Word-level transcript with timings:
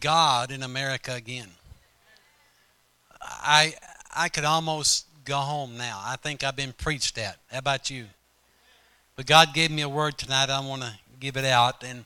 God 0.00 0.52
in 0.52 0.62
America 0.62 1.12
again. 1.14 1.48
I 3.20 3.74
I 4.14 4.28
could 4.28 4.44
almost 4.44 5.06
go 5.24 5.38
home 5.38 5.76
now. 5.76 6.00
I 6.02 6.16
think 6.16 6.44
I've 6.44 6.56
been 6.56 6.72
preached 6.72 7.18
at. 7.18 7.36
How 7.50 7.58
about 7.58 7.90
you? 7.90 8.06
But 9.16 9.26
God 9.26 9.52
gave 9.52 9.70
me 9.70 9.82
a 9.82 9.88
word 9.88 10.16
tonight. 10.16 10.50
I 10.50 10.60
want 10.60 10.82
to 10.82 10.92
give 11.18 11.36
it 11.36 11.44
out, 11.44 11.82
and 11.82 12.04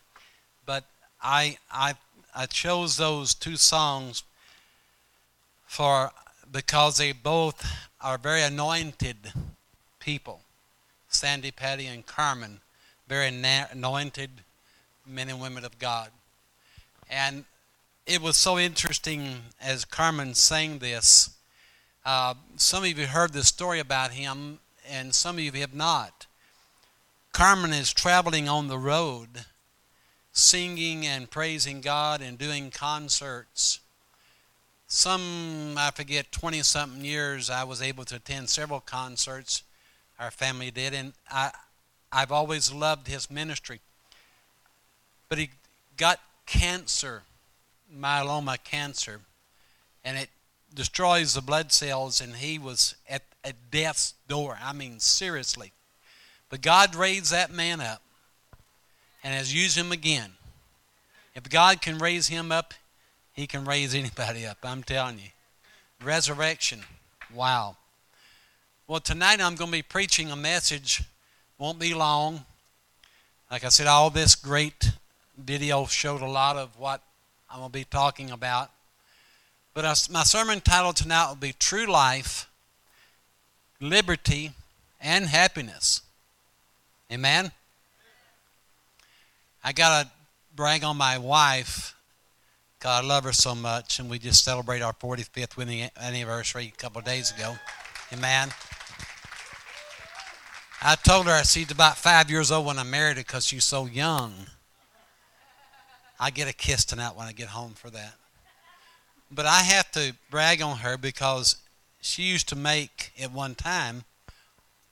but 0.64 0.84
I 1.22 1.58
I 1.70 1.94
I 2.34 2.46
chose 2.46 2.96
those 2.96 3.34
two 3.34 3.56
songs 3.56 4.22
for 5.66 6.12
because 6.50 6.96
they 6.96 7.12
both 7.12 7.66
are 8.00 8.16
very 8.16 8.42
anointed 8.42 9.16
people. 10.00 10.40
Sandi, 11.08 11.50
Patty, 11.50 11.86
and 11.86 12.06
Carmen, 12.06 12.60
very 13.06 13.28
anointed 13.28 14.30
men 15.06 15.28
and 15.28 15.40
women 15.40 15.66
of 15.66 15.78
God. 15.78 16.08
And 17.10 17.44
it 18.06 18.20
was 18.20 18.36
so 18.36 18.58
interesting 18.58 19.36
as 19.60 19.84
Carmen 19.84 20.34
sang 20.34 20.78
this. 20.78 21.30
Uh, 22.04 22.34
some 22.56 22.82
of 22.82 22.98
you 22.98 23.06
heard 23.06 23.32
the 23.32 23.44
story 23.44 23.78
about 23.78 24.12
him, 24.12 24.58
and 24.88 25.14
some 25.14 25.36
of 25.36 25.40
you 25.40 25.52
have 25.52 25.74
not. 25.74 26.26
Carmen 27.32 27.72
is 27.72 27.92
traveling 27.92 28.48
on 28.48 28.66
the 28.66 28.78
road, 28.78 29.44
singing 30.32 31.06
and 31.06 31.30
praising 31.30 31.80
God 31.80 32.20
and 32.20 32.36
doing 32.36 32.70
concerts. 32.70 33.78
Some, 34.88 35.76
I 35.78 35.90
forget, 35.92 36.32
20 36.32 36.60
something 36.62 37.04
years, 37.04 37.48
I 37.48 37.64
was 37.64 37.80
able 37.80 38.04
to 38.06 38.16
attend 38.16 38.50
several 38.50 38.80
concerts. 38.80 39.62
Our 40.18 40.30
family 40.30 40.70
did, 40.70 40.92
and 40.92 41.12
I, 41.30 41.52
I've 42.12 42.32
always 42.32 42.72
loved 42.72 43.06
his 43.06 43.30
ministry. 43.30 43.80
But 45.28 45.38
he 45.38 45.50
got 45.96 46.20
cancer 46.46 47.22
myeloma 47.96 48.62
cancer, 48.62 49.20
and 50.04 50.16
it 50.16 50.28
destroys 50.74 51.34
the 51.34 51.40
blood 51.42 51.72
cells, 51.72 52.20
and 52.20 52.36
he 52.36 52.58
was 52.58 52.94
at, 53.08 53.22
at 53.44 53.70
death's 53.70 54.14
door. 54.28 54.58
I 54.62 54.72
mean, 54.72 54.98
seriously. 54.98 55.72
But 56.48 56.60
God 56.60 56.94
raised 56.94 57.32
that 57.32 57.52
man 57.52 57.80
up 57.80 58.02
and 59.24 59.34
has 59.34 59.54
used 59.54 59.76
him 59.76 59.92
again. 59.92 60.32
If 61.34 61.48
God 61.48 61.80
can 61.80 61.98
raise 61.98 62.28
him 62.28 62.52
up, 62.52 62.74
he 63.32 63.46
can 63.46 63.64
raise 63.64 63.94
anybody 63.94 64.46
up. 64.46 64.58
I'm 64.62 64.82
telling 64.82 65.18
you. 65.18 65.30
Resurrection. 66.02 66.80
Wow. 67.32 67.76
Well, 68.86 69.00
tonight 69.00 69.40
I'm 69.40 69.54
going 69.54 69.70
to 69.70 69.78
be 69.78 69.82
preaching 69.82 70.30
a 70.30 70.36
message. 70.36 71.02
Won't 71.58 71.78
be 71.78 71.94
long. 71.94 72.44
Like 73.50 73.64
I 73.64 73.68
said, 73.68 73.86
all 73.86 74.10
this 74.10 74.34
great 74.34 74.92
video 75.38 75.86
showed 75.86 76.20
a 76.20 76.26
lot 76.26 76.56
of 76.56 76.78
what 76.78 77.02
I'm 77.52 77.58
going 77.58 77.70
to 77.70 77.78
be 77.78 77.84
talking 77.84 78.30
about. 78.30 78.70
But 79.74 80.08
my 80.10 80.22
sermon 80.22 80.62
title 80.62 80.94
tonight 80.94 81.28
will 81.28 81.36
be 81.36 81.52
True 81.52 81.84
Life, 81.84 82.48
Liberty, 83.78 84.52
and 85.02 85.26
Happiness. 85.26 86.00
Amen? 87.12 87.52
I 89.62 89.72
got 89.72 90.02
to 90.02 90.10
brag 90.56 90.82
on 90.82 90.96
my 90.96 91.18
wife. 91.18 91.94
God, 92.80 93.04
I 93.04 93.06
love 93.06 93.24
her 93.24 93.34
so 93.34 93.54
much, 93.54 93.98
and 93.98 94.08
we 94.08 94.18
just 94.18 94.42
celebrated 94.42 94.82
our 94.82 94.94
45th 94.94 95.58
wedding 95.58 95.90
anniversary 96.00 96.72
a 96.74 96.80
couple 96.80 97.00
of 97.00 97.04
days 97.04 97.32
ago. 97.32 97.54
Amen. 98.14 98.48
I 100.80 100.96
told 100.96 101.26
her 101.26 101.32
I 101.32 101.42
she's 101.42 101.70
about 101.70 101.98
five 101.98 102.30
years 102.30 102.50
old 102.50 102.66
when 102.66 102.78
I 102.78 102.82
married 102.82 103.18
her 103.18 103.22
because 103.22 103.46
she's 103.46 103.64
so 103.64 103.84
young. 103.84 104.32
I 106.22 106.30
get 106.30 106.48
a 106.48 106.52
kiss 106.52 106.84
tonight 106.84 107.16
when 107.16 107.26
I 107.26 107.32
get 107.32 107.48
home 107.48 107.72
for 107.72 107.90
that. 107.90 108.14
But 109.32 109.44
I 109.44 109.58
have 109.62 109.90
to 109.90 110.14
brag 110.30 110.62
on 110.62 110.76
her 110.76 110.96
because 110.96 111.56
she 112.00 112.22
used 112.22 112.48
to 112.50 112.56
make 112.56 113.10
at 113.20 113.32
one 113.32 113.56
time 113.56 114.04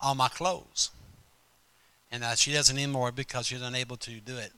all 0.01 0.17
my 0.17 0.27
clothes. 0.27 0.91
And 2.11 2.25
uh, 2.25 2.35
she 2.35 2.53
doesn't 2.53 2.77
anymore 2.77 3.13
because 3.13 3.47
she's 3.47 3.63
unable 3.63 3.97
to 3.99 4.11
do 4.19 4.39
it. 4.39 4.51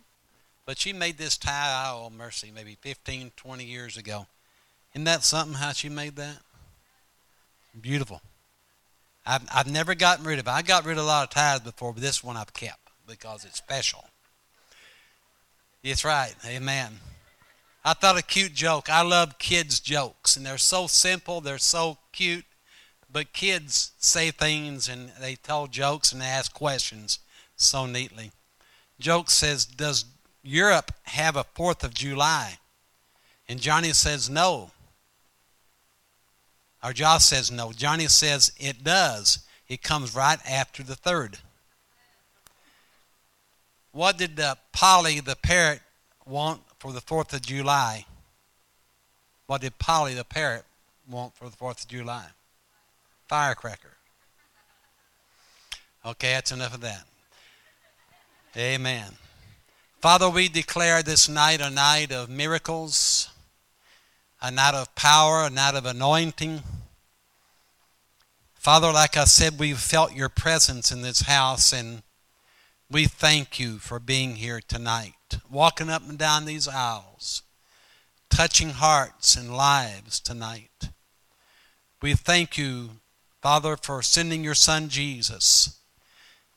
But 0.64 0.78
she 0.78 0.94
made 0.94 1.19
this 1.19 1.36
tie, 1.36 1.92
oh 1.94 2.08
mercy, 2.08 2.50
maybe 2.54 2.78
15, 2.80 3.32
20 3.36 3.64
years 3.64 3.98
ago. 3.98 4.26
Isn't 4.94 5.04
that 5.04 5.24
something 5.24 5.56
how 5.56 5.72
she 5.72 5.91
made 5.91 6.16
that? 6.16 6.38
Beautiful. 7.78 8.22
I've, 9.26 9.42
I've 9.54 9.70
never 9.70 9.94
gotten 9.94 10.24
rid 10.24 10.38
of 10.38 10.47
it. 10.47 10.50
I 10.50 10.62
got 10.62 10.86
rid 10.86 10.97
of 10.97 11.04
a 11.04 11.06
lot 11.06 11.24
of 11.24 11.34
ties 11.34 11.60
before, 11.60 11.92
but 11.92 12.00
this 12.00 12.24
one 12.24 12.38
I've 12.38 12.54
kept 12.54 12.88
because 13.06 13.44
it's 13.44 13.58
special. 13.58 14.06
That's 15.84 16.04
right. 16.04 16.34
Amen. 16.47 17.00
I 17.84 17.94
thought 17.94 18.19
a 18.19 18.22
cute 18.22 18.54
joke. 18.54 18.88
I 18.88 19.03
love 19.03 19.38
kids' 19.38 19.81
jokes, 19.81 20.37
and 20.37 20.47
they're 20.47 20.59
so 20.59 20.87
simple, 20.87 21.41
they're 21.41 21.59
so 21.59 21.98
cute. 22.12 22.44
But 23.12 23.32
kids 23.32 23.92
say 23.98 24.31
things 24.31 24.88
and 24.88 25.10
they 25.21 25.34
tell 25.34 25.66
jokes 25.66 26.12
and 26.12 26.22
they 26.22 26.26
ask 26.26 26.54
questions 26.54 27.19
so 27.56 27.84
neatly. 27.84 28.32
Joke 28.98 29.28
says, 29.28 29.66
Does 29.66 30.06
Europe 30.42 30.92
have 31.03 31.37
a 31.37 31.44
4th 31.44 31.84
of 31.84 31.92
July? 31.92 32.59
And 33.48 33.60
Johnny 33.60 33.92
says, 33.92 34.31
No. 34.31 34.71
Or 36.82 36.94
Josh 36.94 37.25
says, 37.25 37.50
No. 37.50 37.72
Johnny 37.72 38.06
says, 38.06 38.53
It 38.56 38.82
does. 38.82 39.41
It 39.69 39.82
comes 39.82 40.15
right 40.15 40.38
after 40.48 40.82
the 40.82 40.97
3rd. 40.97 41.38
What 43.92 44.19
did 44.19 44.41
Polly 44.72 45.20
the 45.20 45.36
parrot 45.36 45.80
want 46.26 46.62
for 46.78 46.92
the 46.92 47.00
4th 47.00 47.32
of 47.34 47.42
July? 47.42 48.06
What 49.47 49.60
did 49.60 49.78
Polly 49.78 50.14
the 50.14 50.25
parrot 50.25 50.64
want 51.08 51.34
for 51.36 51.44
the 51.44 51.56
4th 51.56 51.84
of 51.84 51.88
July? 51.88 52.26
Firecracker. 53.28 53.97
Okay, 56.04 56.32
that's 56.32 56.53
enough 56.53 56.75
of 56.75 56.80
that. 56.80 57.04
Amen. 58.56 59.12
Father, 60.00 60.28
we 60.28 60.48
declare 60.48 61.03
this 61.03 61.28
night 61.28 61.60
a 61.60 61.70
night 61.70 62.10
of 62.10 62.28
miracles, 62.28 63.30
a 64.41 64.50
night 64.50 64.74
of 64.74 64.92
power, 64.94 65.44
a 65.44 65.50
night 65.50 65.74
of 65.74 65.86
anointing. 65.86 66.62
Father, 68.54 68.91
like 68.91 69.16
I 69.16 69.24
said, 69.24 69.59
we've 69.59 69.78
felt 69.78 70.14
your 70.14 70.28
presence 70.28 70.91
in 70.91 71.03
this 71.03 71.20
house 71.20 71.72
and 71.72 72.03
we 72.92 73.06
thank 73.06 73.58
you 73.58 73.78
for 73.78 73.98
being 73.98 74.36
here 74.36 74.60
tonight, 74.60 75.38
walking 75.50 75.88
up 75.88 76.06
and 76.06 76.19
down 76.19 76.44
these 76.44 76.69
aisles, 76.69 77.42
touching 78.28 78.70
hearts 78.70 79.34
and 79.34 79.56
lives 79.56 80.20
tonight. 80.20 80.91
We 82.03 82.12
thank 82.12 82.58
you, 82.58 82.91
Father, 83.41 83.78
for 83.78 84.03
sending 84.03 84.44
your 84.44 84.54
Son 84.54 84.91
Jesus 84.91 85.80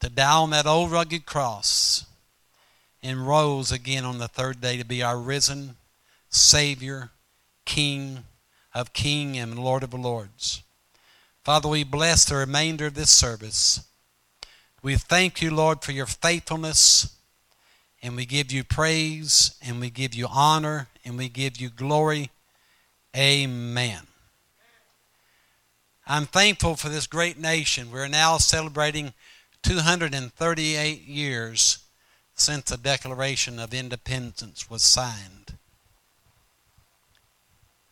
to 0.01 0.09
die 0.09 0.35
on 0.35 0.49
that 0.49 0.65
old 0.65 0.91
rugged 0.91 1.25
cross 1.25 2.05
and 3.01 3.25
rose 3.25 3.71
again 3.71 4.03
on 4.03 4.17
the 4.17 4.27
third 4.27 4.59
day 4.59 4.77
to 4.77 4.83
be 4.83 5.01
our 5.01 5.17
risen 5.17 5.77
Savior, 6.29 7.11
King 7.63 8.25
of 8.73 8.91
King 8.91 9.37
and 9.37 9.57
Lord 9.57 9.83
of 9.83 9.93
Lords. 9.93 10.63
Father, 11.45 11.69
we 11.69 11.85
bless 11.85 12.25
the 12.25 12.35
remainder 12.35 12.87
of 12.87 12.95
this 12.95 13.11
service. 13.11 13.87
We 14.85 14.97
thank 14.97 15.41
you, 15.41 15.49
Lord, 15.49 15.81
for 15.81 15.93
your 15.93 16.05
faithfulness, 16.05 17.17
and 18.03 18.15
we 18.15 18.27
give 18.27 18.51
you 18.51 18.63
praise, 18.63 19.57
and 19.65 19.79
we 19.79 19.89
give 19.89 20.13
you 20.13 20.27
honor, 20.29 20.89
and 21.03 21.17
we 21.17 21.27
give 21.27 21.57
you 21.57 21.69
glory. 21.69 22.29
Amen. 23.17 24.01
I'm 26.05 26.27
thankful 26.27 26.75
for 26.75 26.89
this 26.89 27.07
great 27.07 27.39
nation. 27.39 27.89
We're 27.91 28.07
now 28.07 28.37
celebrating 28.37 29.15
238 29.63 31.01
years 31.01 31.79
since 32.35 32.65
the 32.65 32.77
Declaration 32.77 33.57
of 33.57 33.73
Independence 33.73 34.69
was 34.69 34.83
signed. 34.83 35.57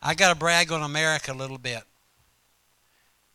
I 0.00 0.14
got 0.14 0.32
to 0.32 0.38
brag 0.38 0.70
on 0.70 0.84
America 0.84 1.32
a 1.32 1.34
little 1.34 1.58
bit. 1.58 1.82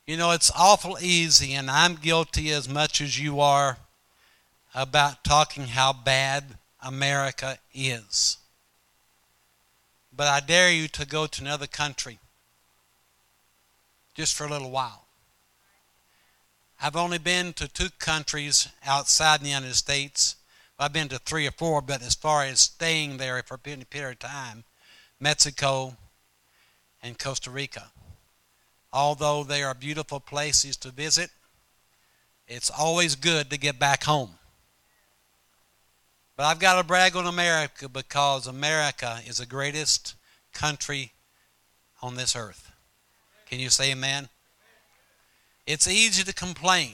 You 0.10 0.18
know, 0.18 0.32
it's 0.32 0.50
awful 0.58 0.98
easy, 1.00 1.54
and 1.54 1.70
I'm 1.70 1.94
guilty 1.94 2.50
as 2.50 2.68
much 2.68 3.00
as 3.00 3.20
you 3.20 3.42
are 3.42 3.78
about 4.74 5.24
talking 5.24 5.68
how 5.68 5.94
bad 5.94 6.58
America 6.82 7.60
is. 7.76 8.38
But 10.12 10.26
I 10.26 10.40
dare 10.40 10.72
you 10.72 10.88
to 10.88 11.06
go 11.06 11.28
to 11.28 11.42
another 11.44 11.68
country 11.68 12.18
just 14.16 14.34
for 14.34 14.46
a 14.46 14.50
little 14.50 14.72
while. 14.72 15.06
I've 16.82 16.96
only 16.96 17.20
been 17.20 17.54
to 17.54 17.68
two 17.68 17.92
countries 18.00 18.68
outside 18.84 19.42
the 19.42 19.50
United 19.50 19.76
States. 19.76 20.38
I've 20.80 20.92
been 20.92 21.10
to 21.10 21.20
three 21.20 21.46
or 21.46 21.52
four, 21.52 21.84
but 21.84 22.02
as 22.02 22.16
far 22.16 22.46
as 22.46 22.62
staying 22.62 23.18
there 23.18 23.44
for 23.44 23.54
a 23.54 23.60
period 23.60 24.14
of 24.14 24.18
time, 24.18 24.64
Mexico 25.20 25.98
and 27.04 27.20
Costa 27.20 27.52
Rica. 27.52 27.92
Although 28.92 29.44
they 29.44 29.62
are 29.64 29.74
beautiful 29.74 30.20
places 30.20 30.78
to 30.78 30.90
visit, 30.90 31.30
it's 32.48 32.72
always 32.72 33.16
good 33.16 33.50
to 33.52 33.58
get 33.58 33.78
back 33.78 34.04
home. 34.04 34.32
But 36.36 36.46
I've 36.46 36.60
got 36.60 36.78
to 36.78 36.88
brag 36.88 37.16
on 37.16 37.28
America 37.28 37.90
because 37.90 38.48
America 38.48 39.20
is 39.28 39.38
the 39.38 39.46
greatest 39.46 40.16
country 40.54 41.12
on 42.02 42.16
this 42.16 42.36
earth. 42.36 42.72
Can 43.46 43.60
you 43.60 43.70
say 43.70 43.92
amen? 43.92 44.30
It's 45.68 45.88
easy 45.88 46.24
to 46.24 46.34
complain. 46.34 46.94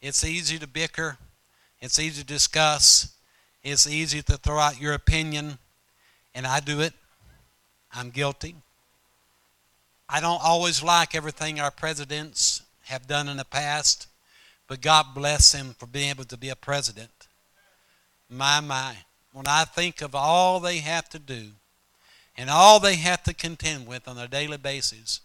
It's 0.00 0.24
easy 0.24 0.58
to 0.58 0.66
bicker. 0.66 1.16
It's 1.80 1.98
easy 1.98 2.20
to 2.20 2.26
discuss. 2.26 3.14
It's 3.62 3.86
easy 3.86 4.22
to 4.22 4.36
throw 4.36 4.58
out 4.58 4.80
your 4.80 4.92
opinion. 4.92 5.58
And 6.34 6.46
I 6.46 6.60
do 6.60 6.80
it. 6.80 6.92
I'm 7.94 8.10
guilty. 8.10 8.56
I 10.14 10.20
don't 10.20 10.44
always 10.44 10.82
like 10.82 11.14
everything 11.14 11.58
our 11.58 11.70
presidents 11.70 12.60
have 12.82 13.06
done 13.06 13.30
in 13.30 13.38
the 13.38 13.46
past, 13.46 14.08
but 14.68 14.82
God 14.82 15.06
bless 15.14 15.52
them 15.52 15.74
for 15.78 15.86
being 15.86 16.10
able 16.10 16.24
to 16.24 16.36
be 16.36 16.50
a 16.50 16.54
president. 16.54 17.28
My, 18.28 18.60
my. 18.60 18.94
When 19.32 19.46
I 19.46 19.64
think 19.64 20.02
of 20.02 20.14
all 20.14 20.60
they 20.60 20.78
have 20.78 21.08
to 21.08 21.18
do 21.18 21.52
and 22.36 22.50
all 22.50 22.78
they 22.78 22.96
have 22.96 23.22
to 23.22 23.32
contend 23.32 23.86
with 23.86 24.06
on 24.06 24.18
a 24.18 24.28
daily 24.28 24.58
basis, 24.58 25.22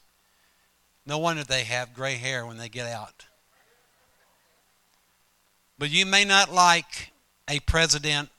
no 1.05 1.17
wonder 1.17 1.43
they 1.43 1.65
have 1.65 1.93
gray 1.93 2.15
hair 2.15 2.45
when 2.45 2.55
they 2.55 2.69
get 2.69 2.87
out. 2.87 3.25
But 5.77 5.89
you 5.89 6.05
may 6.05 6.23
not 6.23 6.53
like 6.53 7.11
a 7.49 7.59
president. 7.59 8.29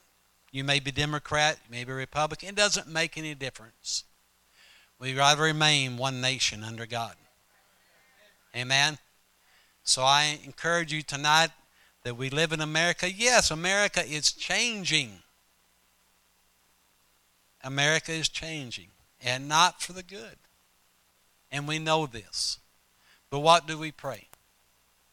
You 0.51 0.65
may 0.65 0.81
be 0.81 0.93
Democrat, 0.93 1.59
you 1.67 1.73
may 1.73 1.85
be 1.85 1.93
Republican. 1.93 2.49
It 2.49 2.55
doesn't 2.55 2.89
make 2.89 3.19
any 3.19 3.35
difference. 3.35 4.05
We 4.99 5.15
rather 5.15 5.43
remain 5.43 5.97
one 5.97 6.21
nation 6.21 6.65
under 6.65 6.87
God. 6.87 7.15
Amen. 8.57 8.99
So 9.85 10.03
I 10.03 10.39
encourage 10.45 10.93
you 10.93 11.03
tonight 11.03 11.51
that 12.03 12.17
we 12.17 12.31
live 12.31 12.53
in 12.53 12.61
America. 12.61 13.11
Yes, 13.11 13.51
America 13.51 14.05
is 14.05 14.33
changing. 14.33 15.21
America 17.63 18.13
is 18.13 18.29
changing, 18.29 18.89
and 19.23 19.49
not 19.49 19.83
for 19.83 19.93
the 19.93 20.03
good. 20.03 20.37
And 21.51 21.67
we 21.67 21.79
know 21.79 22.07
this. 22.07 22.59
But 23.31 23.41
what 23.41 23.67
do 23.67 23.79
we 23.79 23.93
pray? 23.93 24.29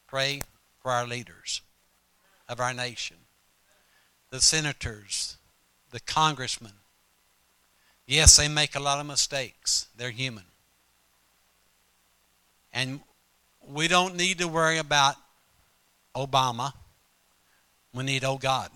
Pray 0.06 0.40
for 0.80 0.90
our 0.90 1.06
leaders 1.06 1.62
of 2.48 2.60
our 2.60 2.72
nation, 2.72 3.16
the 4.30 4.40
senators, 4.40 5.36
the 5.90 6.00
congressmen. 6.00 6.72
Yes, 8.06 8.36
they 8.36 8.48
make 8.48 8.76
a 8.76 8.80
lot 8.80 9.00
of 9.00 9.06
mistakes. 9.06 9.88
They're 9.96 10.10
human. 10.10 10.44
And 12.72 13.00
we 13.68 13.88
don't 13.88 14.16
need 14.16 14.38
to 14.38 14.48
worry 14.48 14.78
about 14.78 15.16
Obama. 16.14 16.72
We 17.92 18.04
need, 18.04 18.24
oh 18.24 18.38
God. 18.38 18.70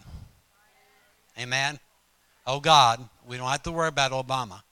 Amen. 1.39 1.79
Oh 2.47 2.59
God, 2.59 3.09
we 3.27 3.37
don't 3.37 3.49
have 3.49 3.63
to 3.65 3.73
worry 3.73 3.89
about 3.89 4.13
Obama. 4.13 4.63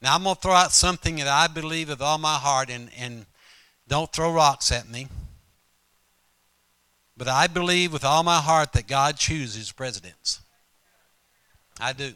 Now, 0.00 0.14
I'm 0.14 0.22
going 0.22 0.36
to 0.36 0.40
throw 0.40 0.52
out 0.52 0.72
something 0.72 1.16
that 1.16 1.28
I 1.28 1.48
believe 1.48 1.88
with 1.88 2.02
all 2.02 2.18
my 2.18 2.36
heart, 2.36 2.70
and, 2.70 2.90
and 2.98 3.26
don't 3.88 4.12
throw 4.12 4.32
rocks 4.32 4.70
at 4.70 4.88
me. 4.88 5.08
But 7.16 7.28
I 7.28 7.46
believe 7.46 7.92
with 7.92 8.04
all 8.04 8.22
my 8.22 8.40
heart 8.40 8.72
that 8.74 8.86
God 8.86 9.16
chooses 9.16 9.72
presidents. 9.72 10.40
I 11.80 11.92
do. 11.92 12.12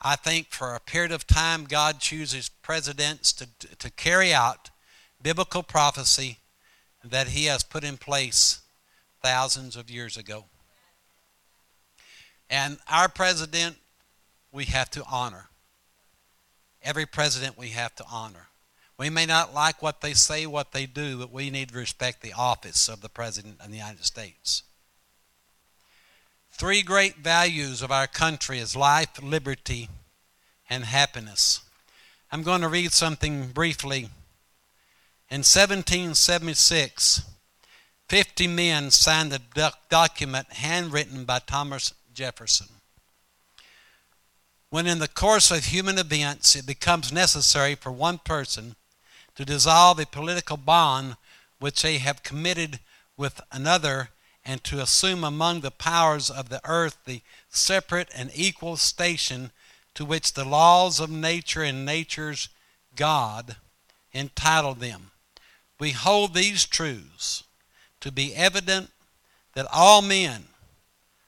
I 0.00 0.16
think 0.16 0.48
for 0.50 0.74
a 0.74 0.80
period 0.80 1.12
of 1.12 1.26
time, 1.26 1.64
God 1.64 2.00
chooses 2.00 2.48
presidents 2.48 3.32
to, 3.34 3.48
to 3.76 3.90
carry 3.90 4.32
out 4.32 4.70
biblical 5.22 5.62
prophecy 5.62 6.38
that 7.02 7.28
He 7.28 7.46
has 7.46 7.62
put 7.62 7.84
in 7.84 7.96
place 7.96 8.60
thousands 9.22 9.76
of 9.76 9.90
years 9.90 10.16
ago. 10.16 10.44
And 12.48 12.78
our 12.90 13.08
president, 13.08 13.76
we 14.52 14.64
have 14.66 14.90
to 14.90 15.04
honor. 15.10 15.48
Every 16.82 17.06
president 17.06 17.58
we 17.58 17.70
have 17.70 17.94
to 17.96 18.04
honor. 18.10 18.48
We 18.98 19.10
may 19.10 19.26
not 19.26 19.52
like 19.52 19.82
what 19.82 20.00
they 20.00 20.14
say, 20.14 20.46
what 20.46 20.72
they 20.72 20.86
do, 20.86 21.18
but 21.18 21.32
we 21.32 21.50
need 21.50 21.70
to 21.70 21.78
respect 21.78 22.22
the 22.22 22.32
office 22.32 22.88
of 22.88 23.00
the 23.00 23.08
President 23.08 23.60
of 23.60 23.70
the 23.70 23.76
United 23.76 24.04
States. 24.04 24.62
Three 26.58 26.82
great 26.82 27.16
values 27.16 27.82
of 27.82 27.90
our 27.90 28.06
country 28.06 28.58
is 28.58 28.74
life, 28.74 29.22
liberty, 29.22 29.88
and 30.70 30.84
happiness. 30.84 31.60
I'm 32.32 32.42
going 32.42 32.62
to 32.62 32.68
read 32.68 32.92
something 32.92 33.48
briefly. 33.48 34.08
In 35.28 35.42
1776, 35.42 37.22
50 38.08 38.46
men 38.46 38.90
signed 38.90 39.32
a 39.32 39.40
document 39.90 40.52
handwritten 40.54 41.24
by 41.24 41.40
Thomas 41.40 41.92
Jefferson 42.14 42.68
when 44.70 44.86
in 44.86 44.98
the 44.98 45.08
course 45.08 45.50
of 45.50 45.66
human 45.66 45.98
events 45.98 46.56
it 46.56 46.66
becomes 46.66 47.12
necessary 47.12 47.74
for 47.74 47.92
one 47.92 48.18
person 48.18 48.76
to 49.34 49.44
dissolve 49.44 49.98
a 49.98 50.06
political 50.06 50.56
bond 50.56 51.16
which 51.60 51.82
they 51.82 51.98
have 51.98 52.22
committed 52.22 52.80
with 53.16 53.40
another 53.52 54.10
and 54.46 54.62
to 54.62 54.80
assume 54.80 55.24
among 55.24 55.60
the 55.60 55.72
powers 55.72 56.30
of 56.30 56.48
the 56.48 56.60
earth 56.64 56.96
the 57.04 57.20
separate 57.50 58.08
and 58.14 58.30
equal 58.32 58.76
station 58.76 59.50
to 59.94 60.04
which 60.04 60.32
the 60.32 60.44
laws 60.44 61.00
of 61.00 61.10
nature 61.10 61.64
and 61.64 61.84
nature's 61.84 62.48
God 62.94 63.56
entitle 64.12 64.74
them. 64.74 65.10
We 65.80 65.90
hold 65.90 66.32
these 66.32 66.64
truths 66.64 67.42
to 68.00 68.12
be 68.12 68.36
evident 68.36 68.90
that 69.54 69.66
all 69.72 70.00
men 70.00 70.44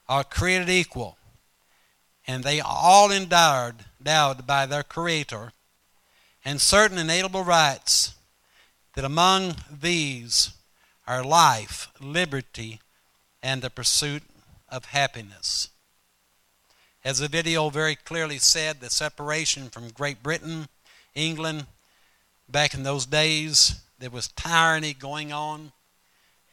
are 0.08 0.22
created 0.22 0.68
equal 0.68 1.18
and 2.26 2.44
they 2.44 2.60
are 2.60 2.78
all 2.82 3.10
endowed, 3.10 3.86
endowed 3.98 4.46
by 4.46 4.66
their 4.66 4.82
Creator, 4.82 5.52
and 6.44 6.60
certain 6.60 6.98
inalienable 6.98 7.42
rights, 7.42 8.14
that 8.94 9.04
among 9.04 9.56
these 9.70 10.50
are 11.06 11.24
life, 11.24 11.88
liberty, 12.00 12.80
and 13.42 13.62
the 13.62 13.70
pursuit 13.70 14.22
of 14.68 14.86
happiness. 14.86 15.68
As 17.04 17.18
the 17.18 17.28
video 17.28 17.70
very 17.70 17.94
clearly 17.94 18.38
said, 18.38 18.80
the 18.80 18.90
separation 18.90 19.70
from 19.70 19.90
Great 19.90 20.22
Britain, 20.22 20.68
England, 21.14 21.66
back 22.48 22.74
in 22.74 22.82
those 22.82 23.06
days, 23.06 23.80
there 23.98 24.10
was 24.10 24.28
tyranny 24.28 24.94
going 24.94 25.32
on. 25.32 25.72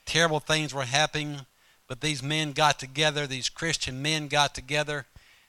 Terrible 0.06 0.40
things 0.40 0.74
were 0.74 0.86
happening, 0.86 1.42
but 1.88 2.02
these 2.02 2.22
men 2.22 2.52
got 2.52 2.80
together, 2.80 3.26
these 3.26 3.50
Christian 3.50 4.02
men 4.02 4.28
got 4.28 4.54
together, 4.54 5.06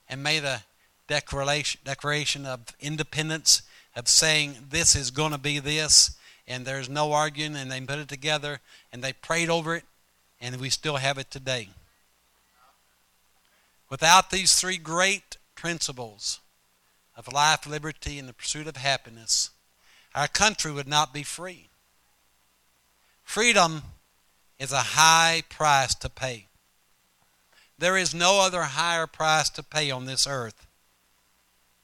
and 0.08 0.22
made 0.22 0.44
a 0.44 0.62
declaration, 1.08 1.80
declaration 1.84 2.46
of 2.46 2.60
independence, 2.80 3.62
of 3.94 4.08
saying 4.08 4.56
this 4.70 4.96
is 4.96 5.10
going 5.10 5.32
to 5.32 5.38
be 5.38 5.58
this, 5.58 6.16
and 6.48 6.64
there's 6.64 6.88
no 6.88 7.12
arguing, 7.12 7.56
and 7.56 7.70
they 7.70 7.80
put 7.80 7.98
it 7.98 8.08
together, 8.08 8.60
and 8.92 9.02
they 9.02 9.12
prayed 9.12 9.50
over 9.50 9.76
it, 9.76 9.84
and 10.40 10.56
we 10.60 10.70
still 10.70 10.96
have 10.96 11.18
it 11.18 11.30
today. 11.30 11.68
Without 13.88 14.30
these 14.30 14.54
three 14.54 14.76
great 14.76 15.36
principles 15.54 16.40
of 17.16 17.32
life, 17.32 17.66
liberty, 17.66 18.18
and 18.18 18.28
the 18.28 18.32
pursuit 18.32 18.66
of 18.66 18.76
happiness, 18.76 19.50
our 20.14 20.28
country 20.28 20.72
would 20.72 20.88
not 20.88 21.14
be 21.14 21.22
free. 21.22 21.68
Freedom 23.22 23.82
is 24.58 24.72
a 24.72 24.78
high 24.78 25.42
price 25.48 25.94
to 25.94 26.08
pay. 26.08 26.46
There 27.78 27.96
is 27.96 28.14
no 28.14 28.40
other 28.40 28.62
higher 28.62 29.06
price 29.06 29.50
to 29.50 29.62
pay 29.62 29.90
on 29.90 30.06
this 30.06 30.26
earth 30.26 30.66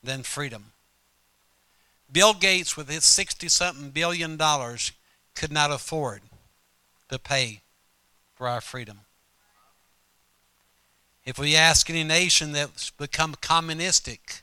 than 0.03 0.23
freedom. 0.23 0.73
Bill 2.11 2.35
Gates, 2.35 2.77
with 2.77 2.89
his 2.89 3.05
60 3.05 3.49
something 3.49 3.91
billion 3.91 4.37
dollars, 4.37 4.93
could 5.35 5.53
not 5.53 5.71
afford 5.71 6.23
to 7.09 7.19
pay 7.19 7.61
for 8.43 8.49
our 8.49 8.61
freedom. 8.61 8.99
If 11.25 11.39
we 11.39 11.55
ask 11.55 11.89
any 11.89 12.03
nation 12.03 12.51
that's 12.51 12.91
become 12.91 13.37
communistic 13.41 14.43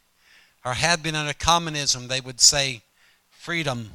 or 0.64 0.76
had 0.76 1.04
been 1.04 1.16
under 1.16 1.34
communism, 1.34 2.08
they 2.08 2.22
would 2.22 2.40
say, 2.40 2.84
Freedom 3.30 3.92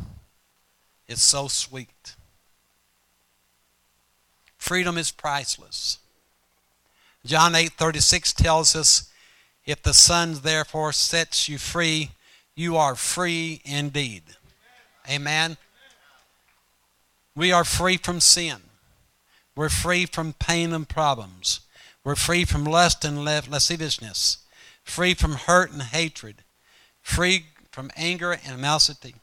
is 1.08 1.22
so 1.22 1.48
sweet. 1.48 2.16
Freedom 4.58 4.98
is 4.98 5.10
priceless. 5.10 6.00
John 7.24 7.54
8:36 7.54 8.34
tells 8.34 8.76
us, 8.76 9.04
"If 9.64 9.82
the 9.82 9.94
Son 9.94 10.40
therefore 10.40 10.92
sets 10.92 11.48
you 11.48 11.56
free, 11.56 12.10
you 12.54 12.76
are 12.76 12.94
free 12.94 13.62
indeed." 13.64 14.36
Amen. 15.08 15.56
We 17.34 17.52
are 17.52 17.64
free 17.64 17.96
from 17.96 18.20
sin. 18.20 18.68
We're 19.56 19.68
free 19.68 20.06
from 20.06 20.34
pain 20.34 20.72
and 20.72 20.88
problems. 20.88 21.60
We're 22.02 22.16
free 22.16 22.44
from 22.44 22.64
lust 22.64 23.04
and 23.04 23.24
lasciviousness, 23.24 24.38
free 24.82 25.14
from 25.14 25.32
hurt 25.32 25.72
and 25.72 25.82
hatred, 25.82 26.42
free 27.00 27.46
from 27.70 27.90
anger 27.96 28.32
and 28.32 28.42
animosity, 28.46 29.14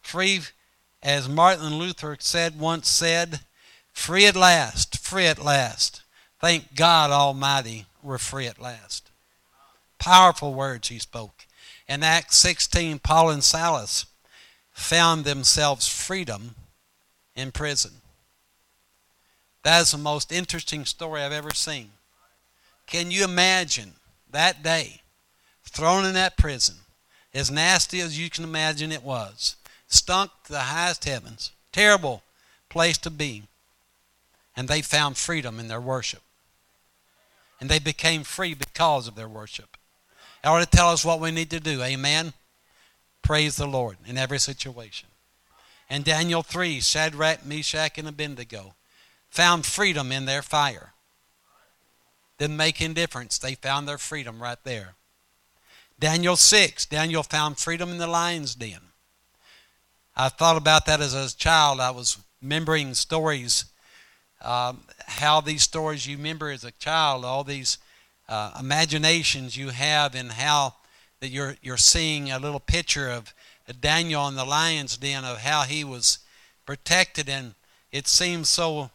free, 0.00 0.40
as 1.02 1.28
Martin 1.28 1.78
Luther 1.78 2.16
said 2.18 2.58
once 2.58 2.88
said, 2.88 3.40
free 3.92 4.26
at 4.26 4.36
last, 4.36 4.98
free 4.98 5.26
at 5.26 5.42
last. 5.42 6.02
Thank 6.40 6.74
God 6.74 7.10
Almighty 7.10 7.86
we're 8.02 8.18
free 8.18 8.46
at 8.46 8.60
last. 8.60 9.10
Powerful 9.98 10.54
words 10.54 10.88
he 10.88 10.98
spoke. 10.98 11.46
In 11.88 12.02
Acts 12.02 12.36
16, 12.38 12.98
Paul 12.98 13.30
and 13.30 13.44
Silas 13.44 14.06
found 14.72 15.24
themselves 15.24 15.86
freedom 15.86 16.56
in 17.36 17.52
prison. 17.52 18.01
That 19.62 19.82
is 19.82 19.92
the 19.92 19.98
most 19.98 20.32
interesting 20.32 20.84
story 20.84 21.22
I've 21.22 21.32
ever 21.32 21.52
seen. 21.52 21.90
Can 22.86 23.10
you 23.10 23.24
imagine 23.24 23.92
that 24.30 24.62
day 24.62 25.02
thrown 25.64 26.04
in 26.04 26.14
that 26.14 26.36
prison, 26.36 26.76
as 27.32 27.50
nasty 27.50 28.00
as 28.00 28.18
you 28.18 28.28
can 28.28 28.44
imagine 28.44 28.92
it 28.92 29.02
was, 29.02 29.56
stunk 29.86 30.30
to 30.44 30.52
the 30.52 30.60
highest 30.60 31.04
heavens, 31.04 31.52
terrible 31.72 32.22
place 32.68 32.98
to 32.98 33.10
be, 33.10 33.44
and 34.56 34.68
they 34.68 34.82
found 34.82 35.16
freedom 35.16 35.58
in 35.58 35.68
their 35.68 35.80
worship. 35.80 36.22
And 37.60 37.70
they 37.70 37.78
became 37.78 38.24
free 38.24 38.54
because 38.54 39.06
of 39.06 39.14
their 39.14 39.28
worship. 39.28 39.76
I 40.42 40.50
want 40.50 40.68
to 40.68 40.76
tell 40.76 40.88
us 40.88 41.04
what 41.04 41.20
we 41.20 41.30
need 41.30 41.50
to 41.50 41.60
do. 41.60 41.82
Amen. 41.82 42.32
Praise 43.22 43.56
the 43.56 43.66
Lord 43.66 43.96
in 44.04 44.18
every 44.18 44.40
situation. 44.40 45.08
And 45.88 46.04
Daniel 46.04 46.42
3, 46.42 46.80
Shadrach, 46.80 47.46
Meshach, 47.46 47.98
and 47.98 48.08
Abednego 48.08 48.74
found 49.32 49.64
freedom 49.64 50.12
in 50.12 50.26
their 50.26 50.42
fire. 50.42 50.92
Didn't 52.38 52.58
make 52.58 52.82
any 52.82 52.94
difference. 52.94 53.38
They 53.38 53.54
found 53.54 53.88
their 53.88 53.98
freedom 53.98 54.42
right 54.42 54.58
there. 54.62 54.94
Daniel 55.98 56.36
6, 56.36 56.86
Daniel 56.86 57.22
found 57.22 57.58
freedom 57.58 57.90
in 57.90 57.98
the 57.98 58.06
lion's 58.06 58.54
den. 58.54 58.80
I 60.14 60.28
thought 60.28 60.58
about 60.58 60.84
that 60.86 61.00
as 61.00 61.14
a 61.14 61.34
child. 61.34 61.80
I 61.80 61.90
was 61.90 62.18
remembering 62.42 62.92
stories, 62.92 63.64
um, 64.42 64.82
how 65.06 65.40
these 65.40 65.62
stories 65.62 66.06
you 66.06 66.18
remember 66.18 66.50
as 66.50 66.64
a 66.64 66.72
child, 66.72 67.24
all 67.24 67.42
these 67.42 67.78
uh, 68.28 68.52
imaginations 68.60 69.56
you 69.56 69.70
have, 69.70 70.14
and 70.14 70.32
how 70.32 70.74
that 71.20 71.28
you're 71.28 71.56
you're 71.62 71.76
seeing 71.76 72.30
a 72.30 72.38
little 72.38 72.60
picture 72.60 73.08
of 73.08 73.32
Daniel 73.80 74.28
in 74.28 74.34
the 74.34 74.44
lion's 74.44 74.96
den 74.98 75.24
of 75.24 75.38
how 75.38 75.62
he 75.62 75.84
was 75.84 76.18
protected, 76.66 77.28
and 77.28 77.54
it 77.90 78.06
seems 78.06 78.48
so 78.48 78.90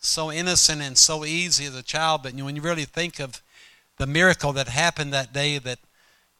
so 0.00 0.32
innocent 0.32 0.82
and 0.82 0.96
so 0.98 1.24
easy 1.24 1.66
as 1.66 1.76
a 1.76 1.82
child. 1.82 2.22
But 2.22 2.34
when 2.34 2.56
you 2.56 2.62
really 2.62 2.86
think 2.86 3.20
of 3.20 3.42
the 3.98 4.06
miracle 4.06 4.52
that 4.54 4.68
happened 4.68 5.12
that 5.12 5.32
day, 5.32 5.58
that 5.58 5.78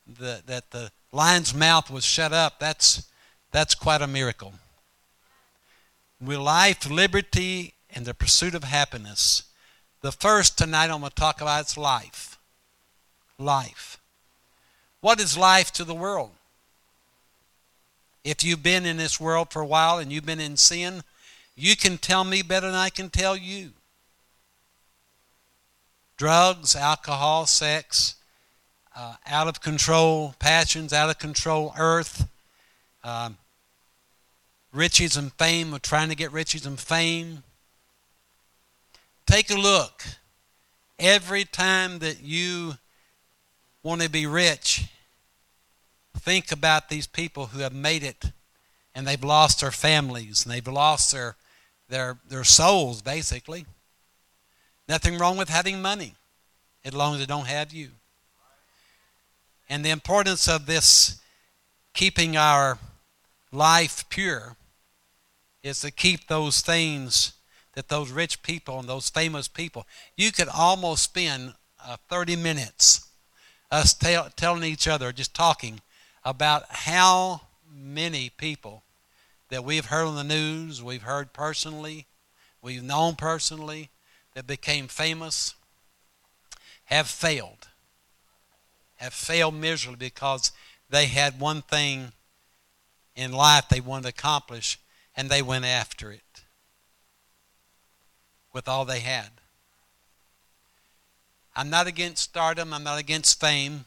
the 0.06 0.42
that 0.46 0.70
the 0.70 0.90
lion's 1.12 1.54
mouth 1.54 1.90
was 1.90 2.04
shut 2.04 2.32
up, 2.32 2.58
that's 2.58 3.06
that's 3.52 3.74
quite 3.74 4.02
a 4.02 4.06
miracle. 4.06 4.54
With 6.20 6.38
life, 6.38 6.88
liberty, 6.90 7.74
and 7.94 8.04
the 8.04 8.14
pursuit 8.14 8.54
of 8.54 8.64
happiness. 8.64 9.44
The 10.02 10.12
first 10.12 10.56
tonight 10.56 10.90
I'm 10.90 11.00
going 11.00 11.10
to 11.10 11.14
talk 11.14 11.40
about 11.40 11.66
is 11.66 11.76
life. 11.76 12.38
Life. 13.38 13.98
What 15.00 15.20
is 15.20 15.36
life 15.36 15.72
to 15.72 15.84
the 15.84 15.94
world? 15.94 16.30
If 18.22 18.44
you've 18.44 18.62
been 18.62 18.84
in 18.84 18.98
this 18.98 19.18
world 19.18 19.50
for 19.50 19.62
a 19.62 19.66
while 19.66 19.98
and 19.98 20.12
you've 20.12 20.26
been 20.26 20.40
in 20.40 20.56
sin, 20.56 21.02
you 21.60 21.76
can 21.76 21.98
tell 21.98 22.24
me 22.24 22.40
better 22.42 22.66
than 22.66 22.74
I 22.74 22.88
can 22.88 23.10
tell 23.10 23.36
you. 23.36 23.70
Drugs, 26.16 26.74
alcohol, 26.74 27.46
sex, 27.46 28.14
uh, 28.96 29.14
out 29.26 29.46
of 29.46 29.60
control 29.60 30.34
passions, 30.38 30.92
out 30.92 31.10
of 31.10 31.18
control 31.18 31.74
earth, 31.78 32.26
um, 33.04 33.36
riches 34.72 35.16
and 35.16 35.32
fame, 35.34 35.70
we're 35.70 35.78
trying 35.78 36.08
to 36.08 36.14
get 36.14 36.32
riches 36.32 36.64
and 36.64 36.80
fame. 36.80 37.42
Take 39.26 39.50
a 39.50 39.54
look. 39.54 40.02
Every 40.98 41.44
time 41.44 41.98
that 42.00 42.22
you 42.22 42.74
want 43.82 44.00
to 44.02 44.10
be 44.10 44.26
rich, 44.26 44.86
think 46.18 46.52
about 46.52 46.88
these 46.88 47.06
people 47.06 47.46
who 47.46 47.60
have 47.60 47.74
made 47.74 48.02
it 48.02 48.32
and 48.94 49.06
they've 49.06 49.22
lost 49.22 49.60
their 49.60 49.70
families 49.70 50.44
and 50.44 50.52
they've 50.52 50.66
lost 50.66 51.12
their 51.12 51.36
their 51.90 52.18
their 52.28 52.44
souls 52.44 53.02
basically. 53.02 53.66
Nothing 54.88 55.18
wrong 55.18 55.36
with 55.36 55.48
having 55.48 55.82
money 55.82 56.14
as 56.84 56.94
long 56.94 57.14
as 57.14 57.20
they 57.20 57.26
don't 57.26 57.46
have 57.46 57.72
you. 57.72 57.90
And 59.68 59.84
the 59.84 59.90
importance 59.90 60.48
of 60.48 60.66
this 60.66 61.20
keeping 61.92 62.36
our 62.36 62.78
life 63.52 64.08
pure 64.08 64.56
is 65.62 65.80
to 65.80 65.90
keep 65.90 66.26
those 66.26 66.60
things 66.62 67.34
that 67.74 67.88
those 67.88 68.10
rich 68.10 68.42
people 68.42 68.80
and 68.80 68.88
those 68.88 69.10
famous 69.10 69.46
people, 69.46 69.86
you 70.16 70.32
could 70.32 70.48
almost 70.48 71.04
spend 71.04 71.54
uh, 71.84 71.96
30 72.08 72.36
minutes 72.36 73.06
us 73.70 73.94
tell, 73.94 74.28
telling 74.34 74.64
each 74.64 74.88
other, 74.88 75.12
just 75.12 75.34
talking 75.34 75.80
about 76.24 76.64
how 76.68 77.42
many 77.72 78.30
people 78.30 78.82
that 79.50 79.64
we've 79.64 79.86
heard 79.86 80.06
on 80.06 80.16
the 80.16 80.24
news, 80.24 80.82
we've 80.82 81.02
heard 81.02 81.32
personally, 81.32 82.06
we've 82.62 82.82
known 82.82 83.16
personally, 83.16 83.90
that 84.34 84.46
became 84.46 84.88
famous, 84.88 85.54
have 86.84 87.08
failed. 87.08 87.68
Have 88.96 89.12
failed 89.12 89.54
miserably 89.54 90.06
because 90.06 90.52
they 90.88 91.06
had 91.06 91.40
one 91.40 91.62
thing 91.62 92.12
in 93.16 93.32
life 93.32 93.68
they 93.68 93.80
wanted 93.80 94.02
to 94.02 94.08
accomplish 94.08 94.78
and 95.16 95.28
they 95.28 95.42
went 95.42 95.64
after 95.64 96.12
it 96.12 96.42
with 98.52 98.68
all 98.68 98.84
they 98.84 99.00
had. 99.00 99.30
I'm 101.56 101.70
not 101.70 101.86
against 101.86 102.22
stardom, 102.22 102.72
I'm 102.72 102.84
not 102.84 102.98
against 102.98 103.40
fame. 103.40 103.84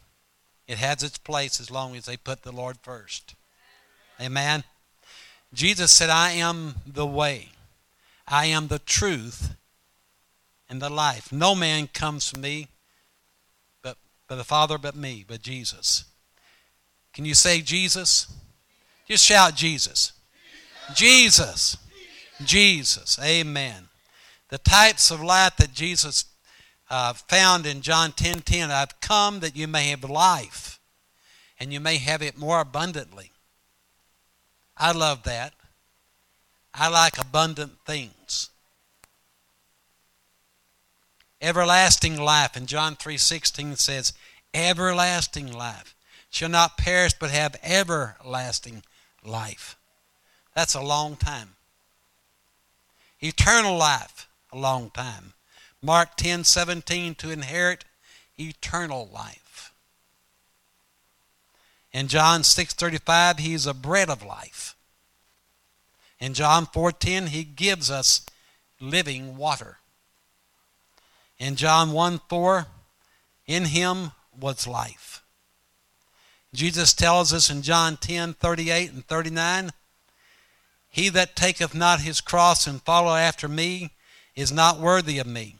It 0.67 0.77
has 0.77 1.03
its 1.03 1.17
place 1.17 1.59
as 1.59 1.71
long 1.71 1.95
as 1.95 2.05
they 2.05 2.17
put 2.17 2.43
the 2.43 2.51
Lord 2.51 2.77
first. 2.81 3.35
Amen. 4.21 4.63
Jesus 5.53 5.91
said, 5.91 6.09
I 6.09 6.31
am 6.31 6.75
the 6.85 7.05
way, 7.05 7.49
I 8.27 8.47
am 8.47 8.67
the 8.67 8.79
truth, 8.79 9.55
and 10.69 10.81
the 10.81 10.89
life. 10.89 11.31
No 11.31 11.53
man 11.53 11.87
comes 11.87 12.31
to 12.31 12.39
me 12.39 12.67
but, 13.83 13.97
but 14.27 14.37
the 14.37 14.43
Father 14.43 14.77
but 14.77 14.95
me, 14.95 15.23
but 15.27 15.41
Jesus. 15.41 16.05
Can 17.13 17.25
you 17.25 17.35
say 17.35 17.61
Jesus? 17.61 18.33
Just 19.07 19.23
shout 19.23 19.55
Jesus. 19.55 20.13
Jesus. 20.95 21.77
Jesus. 22.43 23.19
Amen. 23.23 23.89
The 24.49 24.57
types 24.57 25.11
of 25.11 25.21
life 25.21 25.57
that 25.57 25.73
Jesus 25.73 26.25
uh, 26.89 27.13
found 27.13 27.65
in 27.65 27.81
John 27.81 28.11
10 28.11 28.41
10, 28.41 28.71
I've 28.71 28.99
come 28.99 29.39
that 29.41 29.55
you 29.55 29.67
may 29.67 29.89
have 29.89 30.03
life 30.03 30.79
and 31.59 31.71
you 31.71 31.79
may 31.79 31.97
have 31.97 32.21
it 32.21 32.37
more 32.37 32.59
abundantly. 32.59 33.32
I 34.77 34.91
love 34.91 35.23
that. 35.23 35.53
I 36.73 36.87
like 36.87 37.17
abundant 37.17 37.79
things. 37.85 38.49
Everlasting 41.41 42.19
life 42.19 42.55
in 42.55 42.67
John 42.67 42.95
3:16 42.95 43.75
says, 43.75 44.13
"Everlasting 44.53 45.51
life 45.51 45.93
shall 46.29 46.49
not 46.49 46.77
perish 46.77 47.13
but 47.19 47.31
have 47.31 47.57
everlasting 47.61 48.83
life." 49.21 49.75
That's 50.53 50.73
a 50.73 50.81
long 50.81 51.17
time. 51.17 51.55
Eternal 53.19 53.75
life, 53.77 54.27
a 54.51 54.57
long 54.57 54.89
time. 54.91 55.33
Mark 55.81 56.15
10:17 56.15 57.13
to 57.15 57.29
inherit 57.29 57.83
eternal 58.39 59.07
life. 59.09 59.42
In 61.93 62.07
John 62.07 62.41
6:35 62.41 63.39
he's 63.39 63.65
a 63.65 63.73
bread 63.73 64.09
of 64.09 64.23
life. 64.23 64.75
In 66.19 66.33
John 66.33 66.65
4:10 66.65 67.27
he 67.27 67.43
gives 67.43 67.91
us 67.91 68.21
living 68.79 69.37
water. 69.37 69.77
In 71.37 71.55
John 71.55 71.91
1 71.91 72.21
4, 72.29 72.67
in 73.45 73.65
him 73.65 74.11
was 74.37 74.65
life. 74.65 75.21
Jesus 76.53 76.93
tells 76.93 77.33
us 77.33 77.49
in 77.49 77.61
John 77.61 77.97
10 77.97 78.33
38 78.33 78.91
and 78.91 79.07
39 79.07 79.71
he 80.93 81.09
that 81.09 81.35
taketh 81.35 81.73
not 81.73 82.01
his 82.01 82.21
cross 82.21 82.67
and 82.67 82.79
follow 82.83 83.15
after 83.15 83.47
me 83.47 83.89
is 84.35 84.51
not 84.51 84.79
worthy 84.79 85.17
of 85.17 85.25
me. 85.25 85.55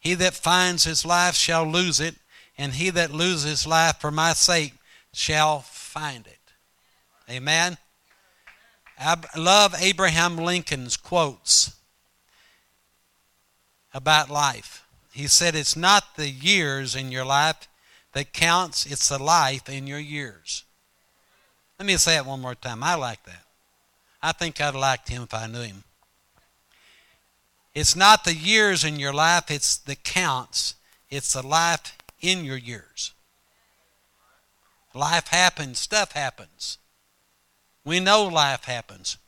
He 0.00 0.14
that 0.14 0.32
finds 0.32 0.84
his 0.84 1.04
life 1.04 1.34
shall 1.34 1.64
lose 1.64 2.00
it, 2.00 2.16
and 2.56 2.72
he 2.72 2.88
that 2.88 3.10
loses 3.10 3.44
his 3.44 3.66
life 3.66 4.00
for 4.00 4.10
my 4.10 4.32
sake 4.32 4.72
shall 5.16 5.60
find 5.60 6.26
it. 6.26 6.52
Amen. 7.30 7.78
I 8.98 9.16
love 9.36 9.74
Abraham 9.80 10.36
Lincoln's 10.36 10.96
quotes 10.96 11.74
about 13.94 14.30
life. 14.30 14.84
He 15.12 15.26
said, 15.26 15.54
It's 15.54 15.74
not 15.74 16.16
the 16.16 16.28
years 16.28 16.94
in 16.94 17.10
your 17.10 17.24
life 17.24 17.66
that 18.12 18.34
counts, 18.34 18.84
it's 18.84 19.08
the 19.08 19.22
life 19.22 19.68
in 19.70 19.86
your 19.86 19.98
years. 19.98 20.64
Let 21.78 21.86
me 21.86 21.96
say 21.96 22.16
it 22.16 22.26
one 22.26 22.40
more 22.40 22.54
time. 22.54 22.82
I 22.82 22.94
like 22.94 23.24
that. 23.24 23.44
I 24.22 24.32
think 24.32 24.60
I'd 24.60 24.74
liked 24.74 25.08
him 25.08 25.22
if 25.22 25.32
I 25.32 25.46
knew 25.46 25.62
him. 25.62 25.84
It's 27.74 27.96
not 27.96 28.24
the 28.24 28.34
years 28.34 28.84
in 28.84 28.98
your 28.98 29.12
life, 29.14 29.50
it's 29.50 29.78
the 29.78 29.96
counts. 29.96 30.74
It's 31.08 31.32
the 31.32 31.46
life 31.46 31.96
in 32.20 32.44
your 32.44 32.56
years. 32.56 33.12
Life 34.96 35.28
happens, 35.28 35.78
stuff 35.78 36.12
happens. 36.12 36.78
We 37.84 38.00
know 38.00 38.24
life 38.24 38.64
happens. 38.64 39.18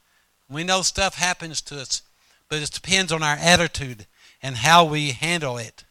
We 0.49 0.65
know 0.65 0.81
stuff 0.81 1.17
happens 1.17 1.61
to 1.63 1.79
us, 1.79 2.03
but 2.49 2.63
it 2.63 2.71
depends 2.71 3.13
on 3.13 3.23
our 3.23 3.37
attitude 3.37 4.07
and 4.43 4.57
how 4.57 4.85
we 4.85 5.11
handle 5.11 5.59
it. 5.59 5.85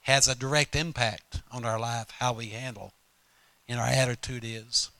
Has 0.00 0.26
a 0.26 0.34
direct 0.34 0.74
impact 0.74 1.42
on 1.52 1.64
our 1.64 1.78
life, 1.78 2.08
how 2.18 2.32
we 2.32 2.48
handle 2.48 2.92
and 3.68 3.78
our 3.78 3.86
attitude 3.86 4.44
is. 4.44 4.90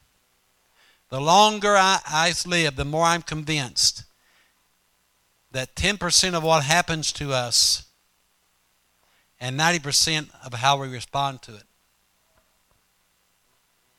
The 1.10 1.20
longer 1.20 1.76
I, 1.76 1.98
I 2.06 2.32
live, 2.46 2.76
the 2.76 2.84
more 2.84 3.04
I'm 3.04 3.22
convinced 3.22 4.04
that 5.52 5.74
10% 5.74 6.34
of 6.34 6.42
what 6.42 6.64
happens 6.64 7.12
to 7.12 7.32
us 7.32 7.83
and 9.44 9.60
90% 9.60 10.30
of 10.42 10.54
how 10.54 10.80
we 10.80 10.88
respond 10.88 11.42
to 11.42 11.54
it. 11.54 11.64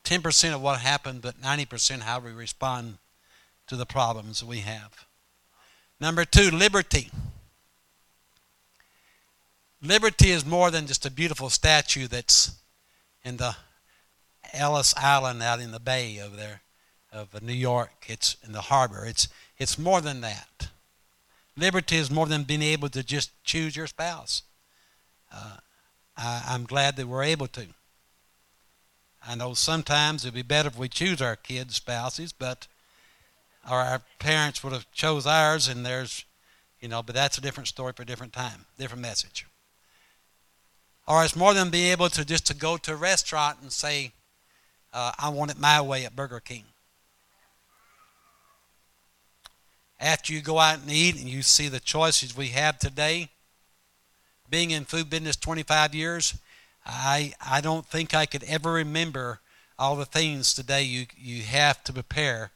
10% 0.03 0.55
of 0.55 0.59
what 0.59 0.79
happened, 0.79 1.21
but 1.21 1.39
90% 1.39 2.01
how 2.01 2.19
we 2.19 2.31
respond 2.31 2.97
to 3.67 3.75
the 3.75 3.85
problems 3.85 4.43
we 4.43 4.61
have. 4.61 5.05
Number 5.99 6.25
two, 6.25 6.49
liberty. 6.49 7.11
Liberty 9.83 10.31
is 10.31 10.43
more 10.43 10.71
than 10.71 10.87
just 10.87 11.05
a 11.05 11.11
beautiful 11.11 11.51
statue 11.51 12.07
that's 12.07 12.55
in 13.23 13.37
the 13.37 13.55
Ellis 14.51 14.95
Island 14.97 15.43
out 15.43 15.59
in 15.59 15.69
the 15.69 15.79
bay 15.79 16.19
over 16.19 16.35
there 16.35 16.61
of 17.11 17.39
New 17.43 17.53
York. 17.53 18.05
It's 18.07 18.35
in 18.43 18.51
the 18.51 18.61
harbor. 18.61 19.05
It's, 19.05 19.27
it's 19.59 19.77
more 19.77 20.01
than 20.01 20.21
that. 20.21 20.69
Liberty 21.55 21.97
is 21.97 22.09
more 22.09 22.25
than 22.25 22.45
being 22.45 22.63
able 22.63 22.89
to 22.89 23.03
just 23.03 23.29
choose 23.43 23.75
your 23.75 23.85
spouse. 23.85 24.41
Uh, 25.32 25.58
I, 26.17 26.44
I'm 26.50 26.65
glad 26.65 26.96
that 26.96 27.08
we're 27.08 27.24
able 27.24 27.48
to. 27.48 27.67
I 29.27 29.36
know 29.36 29.53
sometimes 29.53 30.24
it'd 30.24 30.36
be 30.36 30.44
better 30.44 30.67
if 30.70 30.77
we 30.77 30.88
choose 30.88 31.22
our 31.22 31.36
kids' 31.36 31.75
spouses, 31.75 32.32
but 32.32 32.67
or 33.70 33.79
our 33.79 34.01
parents 34.20 34.63
would 34.63 34.74
have 34.74 34.89
chose 34.91 35.25
ours, 35.25 35.67
and 35.67 35.86
there's, 35.86 36.25
you 36.79 36.88
know, 36.88 37.01
but 37.01 37.15
that's 37.15 37.38
a 37.38 37.41
different 37.41 37.67
story 37.67 37.94
for 37.94 38.03
a 38.03 38.05
different 38.05 38.34
time, 38.34 38.65
different 38.77 39.01
message. 39.01 39.48
Or 41.08 41.24
it's 41.24 41.36
more 41.36 41.53
than 41.53 41.72
being 41.72 41.91
able 41.91 42.10
to 42.10 42.24
just 42.24 42.46
to 42.48 42.53
go 42.53 42.77
to 42.77 42.94
a 42.94 42.96
restaurant 42.96 43.60
and 43.62 43.72
say, 43.72 44.12
uh, 44.94 45.12
"I 45.17 45.29
want 45.29 45.51
it 45.51 45.60
my 45.60 45.82
way" 45.82 46.05
at 46.05 46.15
Burger 46.15 46.39
King. 46.39 46.65
after 50.00 50.34
you 50.34 50.41
go 50.41 50.60
out 50.60 50.79
and 50.79 50.91
eat 50.91 51.15
and 51.15 51.29
you 51.29 51.41
see 51.41 51.67
the 51.67 51.79
choices 51.79 52.36
we 52.36 52.50
have 52.50 52.77
today, 52.77 53.29
being 54.55 54.71
in 54.71 54.85
food 54.85 55.09
business 55.09 55.35
25 55.35 55.93
years, 55.93 56.33
I, 56.85 57.33
I 57.45 57.59
don't 57.59 57.85
think 57.85 58.13
I 58.13 58.25
could 58.25 58.45
ever 58.45 58.71
remember 58.71 59.41
all 59.77 59.97
the 59.97 60.05
things 60.05 60.53
today 60.53 60.83
you, 60.83 61.07
you 61.17 61.43
have 61.43 61.83
to 61.83 61.91
prepare 61.91 62.51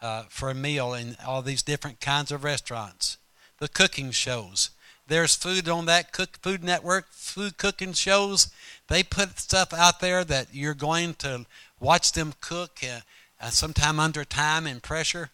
uh, 0.00 0.22
for 0.30 0.48
a 0.48 0.54
meal 0.54 0.94
in 0.94 1.14
all 1.26 1.42
these 1.42 1.62
different 1.62 2.00
kinds 2.00 2.32
of 2.32 2.42
restaurants. 2.42 3.18
The 3.58 3.68
cooking 3.68 4.12
shows. 4.12 4.70
There's 5.06 5.34
food 5.34 5.68
on 5.68 5.84
that 5.84 6.10
cook 6.10 6.38
food 6.40 6.64
network, 6.64 7.08
food 7.10 7.58
cooking 7.58 7.92
shows. 7.92 8.50
They 8.88 9.02
put 9.02 9.38
stuff 9.38 9.74
out 9.74 10.00
there 10.00 10.24
that 10.24 10.54
you're 10.54 10.72
going 10.72 11.12
to 11.16 11.44
watch 11.78 12.12
them 12.12 12.32
cook, 12.40 12.78
uh, 12.82 13.00
uh, 13.38 13.50
sometime 13.50 14.00
under 14.00 14.24
time 14.24 14.66
and 14.66 14.82
pressure 14.82 15.28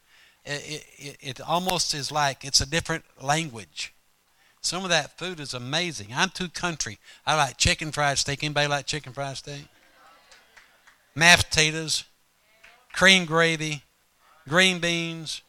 it, 0.45 0.85
it, 0.97 1.17
it 1.21 1.41
almost 1.41 1.95
is 1.95 2.11
like 2.11 2.45
it's 2.45 2.61
a 2.61 2.67
different 2.67 3.05
language. 3.21 3.95
Some 4.61 4.85
of 4.85 4.91
that 4.91 5.19
food 5.19 5.41
is 5.41 5.55
amazing. 5.55 6.09
I'm 6.15 6.31
too 6.31 6.49
country. 6.49 6.99
I 7.27 7.37
like 7.37 7.57
chicken 7.57 7.93
fried 7.93 8.19
steak. 8.19 8.43
Anybody 8.43 8.69
like 8.69 8.87
chicken 8.87 9.13
fried 9.13 9.37
steak? 9.37 9.67
Mashed 11.15 11.49
potatoes, 11.49 12.05
cream 12.93 13.25
gravy, 13.25 13.83
green 14.49 14.79
beans, 14.79 15.43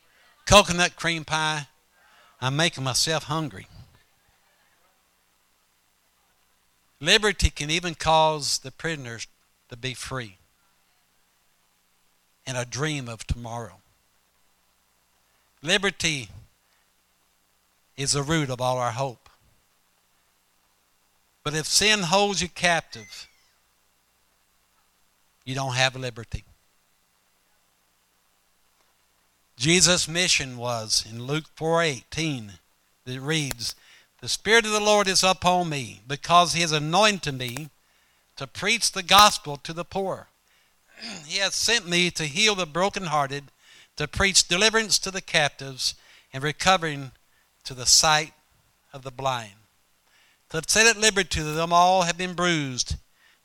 coconut 0.45 0.95
cream 0.95 1.25
pie. 1.25 1.67
I'm 2.41 2.55
making 2.55 2.84
myself 2.84 3.23
hungry. 3.23 3.67
Liberty 7.01 7.49
can 7.49 7.69
even 7.69 7.95
cause 7.95 8.60
the 8.60 8.71
prisoners 8.71 9.27
to 9.69 9.77
be 9.77 9.93
free 9.93 10.38
and 12.45 12.57
a 12.57 12.65
dream 12.65 13.07
of 13.07 13.25
tomorrow. 13.27 13.79
Liberty 15.62 16.29
is 17.99 18.13
the 18.13 18.23
root 18.23 18.49
of 18.49 18.62
all 18.62 18.77
our 18.77 18.91
hope. 18.91 19.29
But 21.43 21.53
if 21.53 21.67
sin 21.67 22.03
holds 22.03 22.41
you 22.41 22.47
captive, 22.47 23.27
you 25.43 25.53
don't 25.53 25.73
have 25.73 25.97
liberty. 25.97 26.45
Jesus' 29.57 30.07
mission 30.07 30.55
was 30.55 31.03
in 31.09 31.25
Luke 31.25 31.53
4:18 31.57 32.59
that 33.03 33.19
reads, 33.19 33.75
"The 34.21 34.29
spirit 34.29 34.65
of 34.65 34.71
the 34.71 34.79
Lord 34.79 35.09
is 35.09 35.21
upon 35.21 35.67
me, 35.67 36.01
because 36.07 36.53
he 36.53 36.62
has 36.62 36.71
anointed 36.71 37.33
me 37.33 37.69
to 38.38 38.47
preach 38.47 38.93
the 38.93 39.03
gospel 39.03 39.57
to 39.57 39.73
the 39.73 39.83
poor. 39.83 40.29
he 41.25 41.39
has 41.39 41.53
sent 41.53 41.85
me 41.85 42.12
to 42.12 42.27
heal 42.27 42.55
the 42.55 42.65
brokenhearted, 42.65 43.51
to 43.97 44.07
preach 44.07 44.47
deliverance 44.47 44.97
to 44.99 45.12
the 45.12 45.21
captives 45.21 45.95
and 46.31 46.41
recovering 46.41 47.12
to 47.69 47.75
the 47.75 47.86
sight 47.86 48.34
of 48.93 49.03
the 49.03 49.12
blind, 49.12 49.53
to 50.49 50.60
set 50.65 50.88
at 50.88 50.99
liberty 50.99 51.39
to 51.39 51.43
them 51.43 51.71
all 51.71 52.01
have 52.01 52.17
been 52.17 52.34
bruised, 52.34 52.95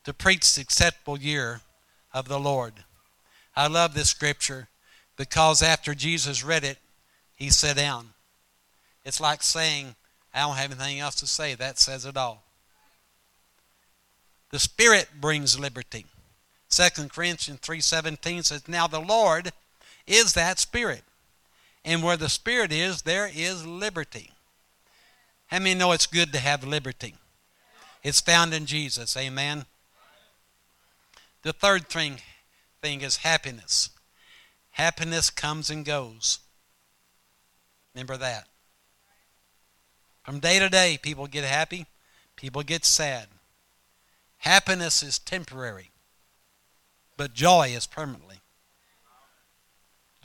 to 0.03 0.15
preach 0.15 0.55
the 0.55 0.61
acceptable 0.61 1.19
year 1.19 1.61
of 2.11 2.27
the 2.27 2.39
Lord. 2.39 2.73
I 3.55 3.67
love 3.67 3.93
this 3.93 4.09
scripture 4.09 4.67
because 5.15 5.61
after 5.61 5.93
Jesus 5.93 6.43
read 6.43 6.63
it, 6.63 6.79
he 7.35 7.51
sat 7.51 7.75
down. 7.75 8.13
It's 9.03 9.21
like 9.21 9.43
saying, 9.43 9.93
I 10.33 10.39
don't 10.39 10.55
have 10.55 10.71
anything 10.71 10.99
else 10.99 11.13
to 11.17 11.27
say. 11.27 11.53
That 11.53 11.77
says 11.77 12.03
it 12.03 12.17
all. 12.17 12.41
The 14.49 14.57
Spirit 14.57 15.09
brings 15.21 15.59
liberty. 15.59 16.07
2 16.71 17.09
Corinthians 17.09 17.59
3.17 17.59 18.43
says, 18.43 18.67
Now 18.67 18.87
the 18.87 18.99
Lord 18.99 19.51
is 20.07 20.33
that 20.33 20.57
Spirit. 20.57 21.03
And 21.85 22.01
where 22.01 22.17
the 22.17 22.29
Spirit 22.29 22.71
is, 22.71 23.03
there 23.03 23.29
is 23.33 23.65
liberty. 23.65 24.31
How 25.47 25.59
many 25.59 25.75
know 25.75 25.91
it's 25.91 26.07
good 26.07 26.33
to 26.33 26.39
have 26.39 26.63
liberty? 26.63 27.13
It's 28.03 28.19
found 28.19 28.53
in 28.53 28.65
Jesus. 28.65 29.15
Amen. 29.15 29.65
The 31.43 31.53
third 31.53 31.87
thing, 31.87 32.17
thing 32.81 33.01
is 33.01 33.17
happiness. 33.17 33.91
Happiness 34.71 35.29
comes 35.29 35.69
and 35.69 35.85
goes. 35.85 36.39
Remember 37.93 38.17
that. 38.17 38.47
From 40.23 40.39
day 40.39 40.57
to 40.57 40.69
day, 40.69 40.97
people 40.99 41.27
get 41.27 41.43
happy, 41.43 41.85
people 42.35 42.63
get 42.63 42.83
sad. 42.83 43.27
Happiness 44.39 45.03
is 45.03 45.19
temporary, 45.19 45.91
but 47.15 47.35
joy 47.35 47.67
is 47.75 47.85
permanently. 47.85 48.37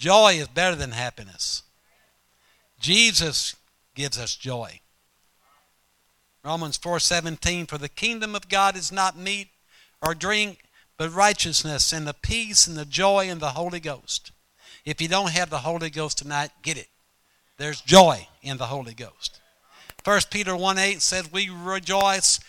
Joy 0.01 0.37
is 0.41 0.49
better 0.49 0.75
than 0.75 0.93
happiness. 0.93 1.63
Jesus 2.81 3.55
gives 3.95 4.19
us 4.19 4.35
joy. 4.35 4.81
Romans 6.43 6.79
4:17 6.79 7.67
for 7.67 7.77
the 7.77 7.91
kingdom 7.91 8.35
of 8.35 8.49
God 8.49 8.77
is 8.77 8.91
not 8.91 9.19
meat 9.19 9.51
or 10.01 10.15
drink 10.15 10.65
but 10.97 11.13
righteousness 11.13 11.93
and 11.93 12.07
the 12.07 12.15
peace 12.15 12.67
and 12.67 12.79
the 12.79 12.87
joy 12.87 13.29
in 13.29 13.41
the 13.41 13.51
Holy 13.51 13.79
Ghost. 13.79 14.33
If 14.87 15.03
you 15.03 15.09
don't 15.09 15.33
have 15.33 15.51
the 15.51 15.59
Holy 15.59 15.91
Ghost 15.91 16.17
tonight, 16.17 16.51
get 16.63 16.79
it. 16.79 16.89
There's 17.59 17.83
joy 17.83 18.27
in 18.41 18.57
the 18.57 18.69
Holy 18.69 18.95
Ghost. 18.95 19.39
1 20.03 20.21
Peter 20.31 20.57
1 20.57 20.79
8 20.79 21.03
says, 21.03 21.31
We 21.31 21.51
rejoice 21.51 22.41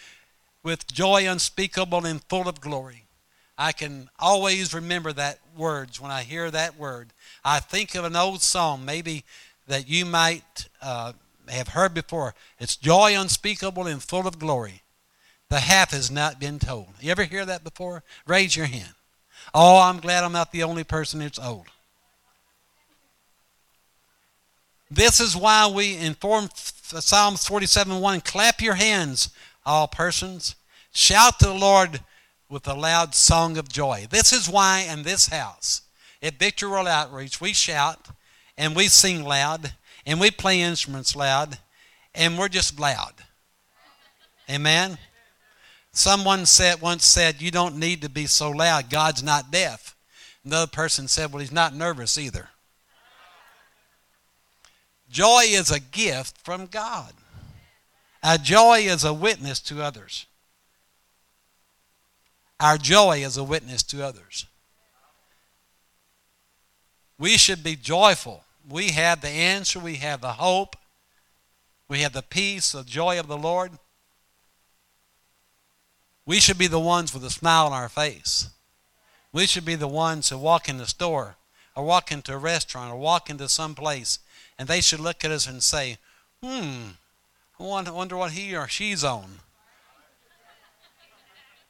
with 0.64 0.88
joy 0.88 1.28
unspeakable 1.30 2.06
and 2.06 2.24
full 2.30 2.48
of 2.48 2.62
glory. 2.62 3.08
I 3.62 3.74
can 3.74 4.10
always 4.18 4.74
remember 4.74 5.14
that 5.14 5.38
words 5.56 6.02
when 6.02 6.10
I 6.10 6.24
hear 6.24 6.50
that 6.50 6.80
word. 6.80 7.10
I 7.46 7.60
think 7.60 7.94
of 7.94 8.06
an 8.06 8.16
old 8.16 8.42
song, 8.42 8.84
maybe 8.84 9.24
that 9.68 9.88
you 9.88 10.04
might 10.04 10.68
uh, 10.82 11.14
have 11.48 11.68
heard 11.68 11.94
before. 11.94 12.34
It's 12.60 12.76
joy 12.76 13.14
unspeakable 13.16 13.86
and 13.86 14.02
full 14.02 14.26
of 14.26 14.40
glory. 14.40 14.82
The 15.50 15.60
half 15.60 15.92
has 15.92 16.10
not 16.10 16.40
been 16.40 16.58
told. 16.58 16.88
You 17.00 17.12
ever 17.12 17.24
hear 17.24 17.46
that 17.46 17.64
before? 17.64 18.02
Raise 18.26 18.56
your 18.56 18.66
hand. 18.66 18.96
Oh, 19.54 19.80
I'm 19.80 20.00
glad 20.00 20.24
I'm 20.24 20.32
not 20.32 20.52
the 20.52 20.64
only 20.64 20.84
person 20.84 21.20
that's 21.20 21.38
old. 21.38 21.68
This 24.90 25.20
is 25.20 25.38
why 25.38 25.68
we 25.68 25.98
inform 25.98 26.50
Psalms 26.56 27.48
47 27.48 28.02
1 28.02 28.22
clap 28.22 28.60
your 28.60 28.74
hands, 28.74 29.30
all 29.64 29.88
persons. 29.88 30.56
Shout 30.92 31.38
to 31.40 31.46
the 31.46 31.54
Lord 31.54 32.00
with 32.52 32.68
a 32.68 32.74
loud 32.74 33.16
song 33.16 33.58
of 33.58 33.70
joy. 33.70 34.06
This 34.10 34.34
is 34.34 34.50
why 34.50 34.80
in 34.80 35.04
this 35.04 35.28
house 35.28 35.84
at 36.22 36.38
Victory 36.38 36.70
World 36.70 36.88
Outreach, 36.88 37.40
we 37.40 37.54
shout 37.54 38.10
and 38.58 38.76
we 38.76 38.90
sing 38.90 39.24
loud 39.24 39.74
and 40.06 40.20
we 40.20 40.30
play 40.30 40.62
instruments 40.62 41.16
loud 41.16 41.58
and 42.14 42.38
we're 42.38 42.50
just 42.50 42.78
loud. 42.78 43.14
Amen? 44.50 44.98
Someone 45.94 46.46
said 46.46 46.82
once 46.82 47.06
said, 47.06 47.42
"You 47.42 47.52
don't 47.52 47.78
need 47.78 48.02
to 48.02 48.10
be 48.10 48.28
so 48.28 48.50
loud. 48.50 48.90
God's 48.90 49.24
not 49.24 49.52
deaf." 49.52 49.96
Another 50.44 50.68
person 50.68 51.08
said, 51.08 51.32
"Well, 51.32 51.42
he's 51.42 51.52
not 51.52 51.74
nervous 51.74 52.18
either." 52.18 52.50
Joy 55.10 55.44
is 55.48 55.70
a 55.72 55.80
gift 55.80 56.38
from 56.44 56.68
God. 56.68 57.14
A 58.24 58.38
joy 58.38 58.80
is 58.80 59.04
a 59.04 59.14
witness 59.14 59.60
to 59.62 59.82
others. 59.82 60.26
Our 62.62 62.78
joy 62.78 63.24
is 63.24 63.38
a 63.38 63.44
witness 63.44 63.82
to 63.84 64.06
others. 64.06 64.46
We 67.18 67.36
should 67.38 67.64
be 67.64 67.76
joyful. 67.76 68.44
We 68.70 68.92
have 68.92 69.22
the 69.22 69.30
answer, 69.30 69.80
we 69.80 69.96
have 69.96 70.22
the 70.22 70.34
hope, 70.34 70.76
we 71.90 72.02
have 72.02 72.14
the 72.14 72.22
peace, 72.22 72.74
the 72.74 72.84
joy 72.84 73.20
of 73.20 73.28
the 73.28 73.38
Lord. 73.38 73.72
We 76.28 76.40
should 76.40 76.60
be 76.60 76.68
the 76.68 76.80
ones 76.80 77.16
with 77.16 77.24
a 77.26 77.32
smile 77.32 77.66
on 77.66 77.74
our 77.74 77.90
face. 77.90 78.52
We 79.34 79.48
should 79.48 79.66
be 79.66 79.76
the 79.76 79.88
ones 79.88 80.30
who 80.30 80.38
walk 80.38 80.70
in 80.70 80.78
the 80.78 80.86
store 80.86 81.38
or 81.76 81.84
walk 81.84 82.12
into 82.12 82.32
a 82.32 82.38
restaurant 82.38 82.94
or 82.94 82.98
walk 82.98 83.32
into 83.32 83.50
some 83.50 83.74
place 83.74 84.20
and 84.60 84.68
they 84.68 84.82
should 84.82 85.00
look 85.00 85.26
at 85.26 85.32
us 85.32 85.48
and 85.48 85.64
say, 85.64 85.98
hmm, 86.44 86.92
I 87.60 87.90
wonder 87.90 88.18
what 88.18 88.34
he 88.34 88.56
or 88.56 88.68
she's 88.68 89.04
on. 89.04 89.40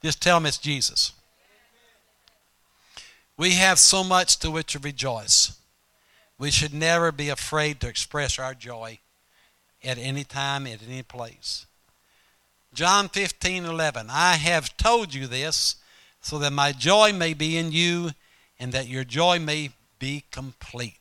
Just 0.04 0.22
tell 0.22 0.38
them 0.38 0.46
it's 0.46 0.58
Jesus. 0.58 1.14
We 3.38 3.52
have 3.52 3.80
so 3.80 4.04
much 4.04 4.38
to 4.40 4.52
which 4.52 4.74
to 4.74 4.80
rejoice. 4.80 5.58
We 6.38 6.52
should 6.52 6.74
never 6.74 7.12
be 7.12 7.30
afraid 7.30 7.80
to 7.80 7.88
express 7.88 8.40
our 8.40 8.54
joy 8.54 9.00
at 9.84 9.98
any 9.98 10.24
time, 10.24 10.68
at 10.68 10.82
any 10.88 11.04
place. 11.04 11.66
John 12.74 13.10
15, 13.10 13.66
11. 13.66 14.08
I 14.10 14.34
have 14.38 14.78
told 14.78 15.14
you 15.14 15.28
this 15.28 15.76
so 16.22 16.38
that 16.40 16.54
my 16.54 16.72
joy 16.72 17.14
may 17.14 17.34
be 17.34 17.58
in 17.58 17.72
you 17.72 18.12
and 18.60 18.72
that 18.72 18.88
your 18.88 19.04
joy 19.04 19.40
may 19.40 19.72
be 20.00 20.24
complete. 20.32 20.98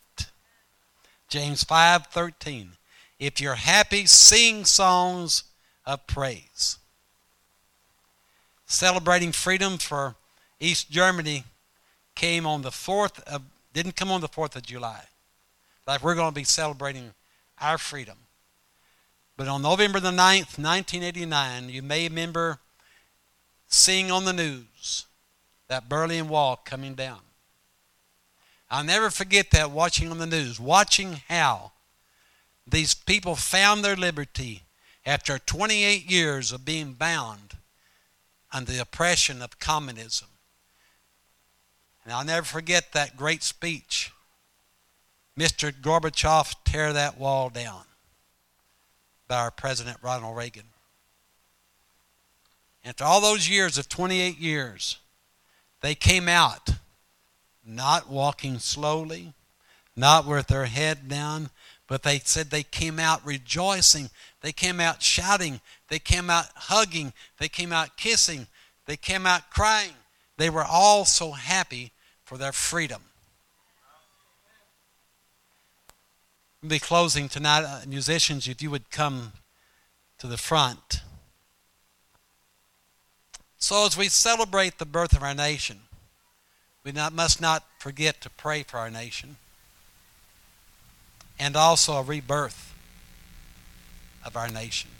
James 1.28 1.62
5, 1.62 2.08
13. 2.08 2.72
If 3.18 3.40
you're 3.40 3.54
happy, 3.54 4.06
sing 4.06 4.64
songs 4.64 5.44
of 5.86 6.06
praise. 6.06 6.79
Celebrating 8.70 9.32
freedom 9.32 9.78
for 9.78 10.14
East 10.60 10.92
Germany 10.92 11.42
came 12.14 12.46
on 12.46 12.62
the 12.62 12.70
4th 12.70 13.20
of, 13.24 13.42
didn't 13.72 13.96
come 13.96 14.12
on 14.12 14.20
the 14.20 14.28
4th 14.28 14.54
of 14.54 14.62
July. 14.62 15.02
Like 15.88 16.04
we're 16.04 16.14
going 16.14 16.30
to 16.30 16.34
be 16.34 16.44
celebrating 16.44 17.12
our 17.60 17.78
freedom. 17.78 18.16
But 19.36 19.48
on 19.48 19.62
November 19.62 19.98
the 19.98 20.12
9th, 20.12 20.56
1989, 20.56 21.68
you 21.68 21.82
may 21.82 22.06
remember 22.06 22.60
seeing 23.66 24.08
on 24.12 24.24
the 24.24 24.32
news 24.32 25.06
that 25.66 25.88
Berlin 25.88 26.28
Wall 26.28 26.54
coming 26.64 26.94
down. 26.94 27.18
I'll 28.70 28.84
never 28.84 29.10
forget 29.10 29.50
that 29.50 29.72
watching 29.72 30.12
on 30.12 30.18
the 30.18 30.26
news, 30.26 30.60
watching 30.60 31.22
how 31.28 31.72
these 32.68 32.94
people 32.94 33.34
found 33.34 33.84
their 33.84 33.96
liberty 33.96 34.62
after 35.04 35.40
28 35.40 36.08
years 36.08 36.52
of 36.52 36.64
being 36.64 36.92
bound 36.92 37.49
under 38.52 38.72
the 38.72 38.80
oppression 38.80 39.42
of 39.42 39.58
communism. 39.58 40.28
And 42.04 42.12
I'll 42.12 42.24
never 42.24 42.46
forget 42.46 42.92
that 42.92 43.16
great 43.16 43.42
speech. 43.42 44.12
Mr. 45.38 45.72
Gorbachev 45.72 46.54
tear 46.64 46.92
that 46.92 47.18
wall 47.18 47.50
down 47.50 47.84
by 49.28 49.36
our 49.36 49.50
President 49.50 49.98
Ronald 50.02 50.36
Reagan. 50.36 50.64
After 52.84 53.04
all 53.04 53.20
those 53.20 53.48
years 53.48 53.78
of 53.78 53.88
28 53.88 54.38
years, 54.38 54.98
they 55.82 55.94
came 55.94 56.28
out 56.28 56.70
not 57.64 58.08
walking 58.10 58.58
slowly, 58.58 59.32
not 59.94 60.26
with 60.26 60.48
their 60.48 60.66
head 60.66 61.08
down, 61.08 61.50
but 61.86 62.02
they 62.02 62.18
said 62.18 62.50
they 62.50 62.62
came 62.62 62.98
out 62.98 63.24
rejoicing. 63.24 64.10
They 64.40 64.52
came 64.52 64.80
out 64.80 65.02
shouting. 65.02 65.60
They 65.88 65.98
came 65.98 66.30
out 66.30 66.46
hugging. 66.54 67.12
They 67.38 67.48
came 67.48 67.72
out 67.72 67.96
kissing. 67.96 68.46
They 68.86 68.96
came 68.96 69.26
out 69.26 69.50
crying. 69.50 69.92
They 70.36 70.50
were 70.50 70.64
all 70.64 71.04
so 71.04 71.32
happy 71.32 71.92
for 72.24 72.38
their 72.38 72.52
freedom. 72.52 73.02
We'll 76.62 76.70
be 76.70 76.78
closing 76.78 77.28
tonight. 77.28 77.64
Uh, 77.64 77.80
musicians, 77.86 78.48
if 78.48 78.62
you 78.62 78.70
would 78.70 78.90
come 78.90 79.32
to 80.18 80.26
the 80.26 80.36
front. 80.36 81.02
So, 83.58 83.86
as 83.86 83.96
we 83.96 84.08
celebrate 84.08 84.78
the 84.78 84.86
birth 84.86 85.14
of 85.14 85.22
our 85.22 85.34
nation, 85.34 85.80
we 86.82 86.92
not, 86.92 87.12
must 87.12 87.40
not 87.40 87.64
forget 87.78 88.20
to 88.22 88.30
pray 88.30 88.62
for 88.62 88.78
our 88.78 88.90
nation 88.90 89.36
and 91.38 91.56
also 91.56 91.94
a 91.94 92.02
rebirth 92.02 92.69
of 94.24 94.36
our 94.36 94.48
nation. 94.48 94.90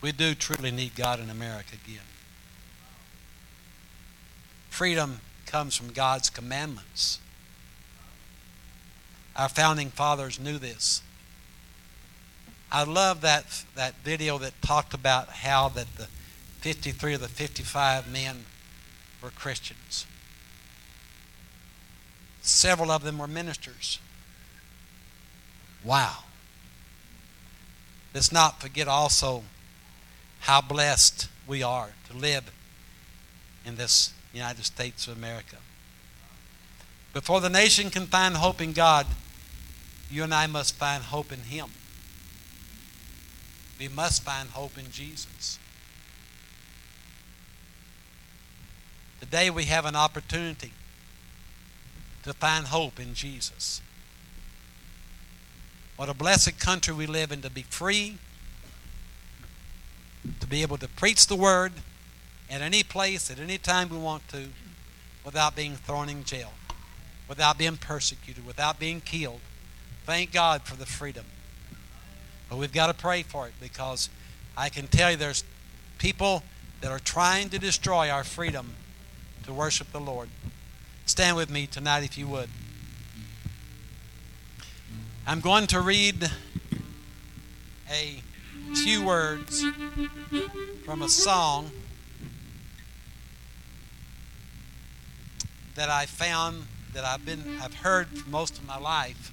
We 0.00 0.12
do 0.12 0.34
truly 0.34 0.70
need 0.70 0.94
God 0.94 1.20
in 1.20 1.30
America 1.30 1.74
again. 1.84 2.02
Freedom 4.68 5.20
comes 5.46 5.74
from 5.74 5.88
God's 5.92 6.30
commandments. 6.30 7.18
Our 9.34 9.48
founding 9.48 9.90
fathers 9.90 10.38
knew 10.38 10.58
this. 10.58 11.02
I 12.70 12.84
love 12.84 13.22
that 13.22 13.64
that 13.74 13.94
video 14.04 14.38
that 14.38 14.60
talked 14.62 14.94
about 14.94 15.28
how 15.28 15.68
that 15.70 15.96
the 15.96 16.08
53 16.60 17.14
of 17.14 17.20
the 17.20 17.28
55 17.28 18.12
men 18.12 18.44
were 19.22 19.30
Christians. 19.30 20.06
Several 22.42 22.90
of 22.90 23.02
them 23.02 23.18
were 23.18 23.26
ministers. 23.26 23.98
Wow. 25.84 26.24
Let's 28.18 28.32
not 28.32 28.60
forget 28.60 28.88
also 28.88 29.44
how 30.40 30.60
blessed 30.60 31.28
we 31.46 31.62
are 31.62 31.90
to 32.10 32.16
live 32.16 32.50
in 33.64 33.76
this 33.76 34.12
United 34.32 34.64
States 34.64 35.06
of 35.06 35.16
America. 35.16 35.58
Before 37.12 37.40
the 37.40 37.48
nation 37.48 37.90
can 37.90 38.06
find 38.06 38.34
hope 38.34 38.60
in 38.60 38.72
God, 38.72 39.06
you 40.10 40.24
and 40.24 40.34
I 40.34 40.48
must 40.48 40.74
find 40.74 41.04
hope 41.04 41.30
in 41.30 41.42
Him. 41.42 41.68
We 43.78 43.86
must 43.86 44.24
find 44.24 44.48
hope 44.48 44.76
in 44.76 44.90
Jesus. 44.90 45.60
Today 49.20 49.48
we 49.48 49.66
have 49.66 49.84
an 49.84 49.94
opportunity 49.94 50.72
to 52.24 52.32
find 52.32 52.66
hope 52.66 52.98
in 52.98 53.14
Jesus. 53.14 53.80
What 55.98 56.08
a 56.08 56.14
blessed 56.14 56.60
country 56.60 56.94
we 56.94 57.08
live 57.08 57.32
in 57.32 57.42
to 57.42 57.50
be 57.50 57.62
free, 57.62 58.18
to 60.38 60.46
be 60.46 60.62
able 60.62 60.78
to 60.78 60.86
preach 60.86 61.26
the 61.26 61.34
word 61.34 61.72
at 62.48 62.60
any 62.60 62.84
place, 62.84 63.32
at 63.32 63.40
any 63.40 63.58
time 63.58 63.88
we 63.88 63.98
want 63.98 64.28
to, 64.28 64.50
without 65.24 65.56
being 65.56 65.74
thrown 65.74 66.08
in 66.08 66.22
jail, 66.22 66.52
without 67.28 67.58
being 67.58 67.76
persecuted, 67.76 68.46
without 68.46 68.78
being 68.78 69.00
killed. 69.00 69.40
Thank 70.06 70.30
God 70.30 70.62
for 70.62 70.76
the 70.76 70.86
freedom. 70.86 71.24
But 72.48 72.58
we've 72.58 72.72
got 72.72 72.86
to 72.86 72.94
pray 72.94 73.24
for 73.24 73.48
it 73.48 73.54
because 73.60 74.08
I 74.56 74.68
can 74.68 74.86
tell 74.86 75.10
you 75.10 75.16
there's 75.16 75.42
people 75.98 76.44
that 76.80 76.92
are 76.92 77.00
trying 77.00 77.48
to 77.48 77.58
destroy 77.58 78.08
our 78.08 78.22
freedom 78.22 78.76
to 79.46 79.52
worship 79.52 79.90
the 79.90 79.98
Lord. 79.98 80.28
Stand 81.06 81.36
with 81.36 81.50
me 81.50 81.66
tonight 81.66 82.04
if 82.04 82.16
you 82.16 82.28
would. 82.28 82.50
I'm 85.28 85.40
going 85.40 85.66
to 85.66 85.82
read 85.82 86.30
a 87.90 88.22
few 88.74 89.04
words 89.04 89.62
from 90.86 91.02
a 91.02 91.08
song 91.10 91.70
that 95.74 95.90
I 95.90 96.06
found 96.06 96.64
that 96.94 97.04
I've 97.04 97.26
been 97.26 97.58
I've 97.60 97.74
heard 97.74 98.08
for 98.08 98.30
most 98.30 98.56
of 98.56 98.66
my 98.66 98.78
life. 98.78 99.30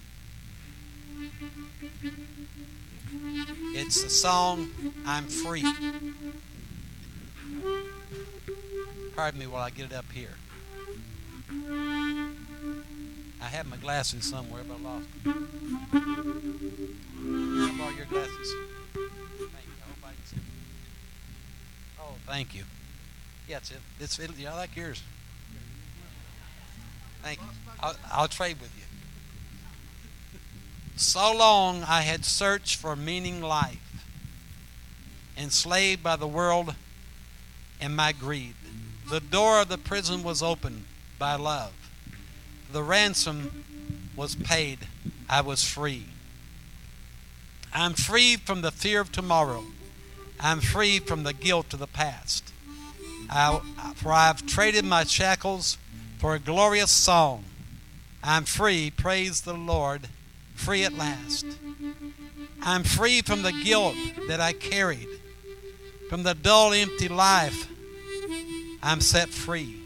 It's 3.73 4.03
the 4.03 4.09
song 4.09 4.71
I'm 5.05 5.27
Free. 5.27 5.63
Pardon 9.15 9.39
me 9.39 9.47
while 9.47 9.63
I 9.63 9.69
get 9.69 9.85
it 9.85 9.93
up 9.93 10.11
here. 10.11 10.35
I 13.45 13.49
have 13.49 13.67
my 13.67 13.77
glasses 13.77 14.25
somewhere, 14.25 14.63
but 14.67 14.79
I 14.79 14.81
lost 14.81 15.05
them. 15.23 15.47
borrow 17.77 17.91
your 17.91 18.07
glasses. 18.07 18.55
Thank 18.91 19.67
you. 19.67 19.73
I 19.83 19.87
hope 19.87 20.03
I 20.03 20.13
can 20.13 20.25
see. 20.25 20.37
Oh, 21.99 22.15
thank 22.25 22.55
you. 22.55 22.63
Yeah, 23.47 23.57
it's 23.57 23.69
it. 23.69 23.77
It's 23.99 24.17
it, 24.17 24.31
yeah, 24.35 24.53
I 24.53 24.57
like 24.57 24.75
yours. 24.75 25.03
Thank 27.21 27.39
you. 27.39 27.45
I'll, 27.81 27.95
I'll 28.11 28.27
trade 28.27 28.59
with 28.59 28.75
you. 28.75 28.85
So 30.95 31.31
long 31.31 31.83
I 31.83 32.01
had 32.01 32.25
searched 32.25 32.77
for 32.77 32.95
meaning 32.95 33.43
life, 33.43 34.07
enslaved 35.37 36.01
by 36.01 36.15
the 36.15 36.27
world 36.27 36.73
and 37.79 37.95
my 37.95 38.11
greed. 38.11 38.55
The 39.07 39.19
door 39.19 39.61
of 39.61 39.67
the 39.67 39.77
prison 39.77 40.23
was 40.23 40.41
opened 40.41 40.85
by 41.19 41.35
love. 41.35 41.84
The 42.71 42.83
ransom 42.83 43.63
was 44.15 44.35
paid. 44.35 44.79
I 45.29 45.41
was 45.41 45.63
free. 45.63 46.05
I'm 47.73 47.93
free 47.93 48.37
from 48.37 48.61
the 48.61 48.71
fear 48.71 49.01
of 49.01 49.11
tomorrow. 49.11 49.63
I'm 50.39 50.61
free 50.61 50.99
from 50.99 51.23
the 51.23 51.33
guilt 51.33 51.73
of 51.73 51.79
the 51.79 51.87
past. 51.87 52.53
I, 53.29 53.59
for 53.95 54.11
I 54.11 54.27
have 54.27 54.45
traded 54.45 54.85
my 54.85 55.03
shackles 55.03 55.77
for 56.17 56.35
a 56.35 56.39
glorious 56.39 56.91
song. 56.91 57.45
I'm 58.23 58.45
free, 58.45 58.91
praise 58.91 59.41
the 59.41 59.53
Lord, 59.53 60.07
free 60.55 60.83
at 60.83 60.93
last. 60.93 61.45
I'm 62.61 62.83
free 62.83 63.21
from 63.21 63.43
the 63.43 63.51
guilt 63.51 63.95
that 64.27 64.41
I 64.41 64.53
carried, 64.53 65.07
from 66.09 66.23
the 66.23 66.33
dull, 66.33 66.73
empty 66.73 67.07
life. 67.07 67.67
I'm 68.81 69.01
set 69.01 69.29
free. 69.29 69.84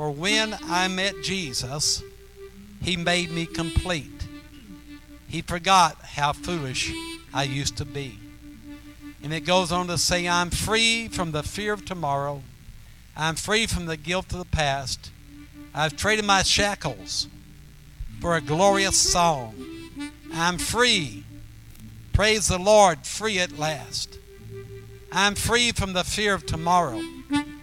For 0.00 0.10
when 0.10 0.56
I 0.62 0.88
met 0.88 1.22
Jesus, 1.22 2.02
He 2.80 2.96
made 2.96 3.30
me 3.30 3.44
complete. 3.44 4.26
He 5.28 5.42
forgot 5.42 5.98
how 6.02 6.32
foolish 6.32 6.90
I 7.34 7.42
used 7.42 7.76
to 7.76 7.84
be. 7.84 8.18
And 9.22 9.34
it 9.34 9.40
goes 9.40 9.70
on 9.70 9.88
to 9.88 9.98
say, 9.98 10.26
I'm 10.26 10.48
free 10.48 11.08
from 11.08 11.32
the 11.32 11.42
fear 11.42 11.74
of 11.74 11.84
tomorrow. 11.84 12.42
I'm 13.14 13.34
free 13.34 13.66
from 13.66 13.84
the 13.84 13.98
guilt 13.98 14.32
of 14.32 14.38
the 14.38 14.46
past. 14.46 15.10
I've 15.74 15.98
traded 15.98 16.24
my 16.24 16.44
shackles 16.44 17.28
for 18.22 18.36
a 18.36 18.40
glorious 18.40 18.98
song. 18.98 19.52
I'm 20.32 20.56
free. 20.56 21.26
Praise 22.14 22.48
the 22.48 22.58
Lord, 22.58 23.04
free 23.04 23.38
at 23.38 23.58
last. 23.58 24.18
I'm 25.12 25.34
free 25.34 25.72
from 25.72 25.92
the 25.92 26.04
fear 26.04 26.32
of 26.32 26.46
tomorrow. 26.46 27.02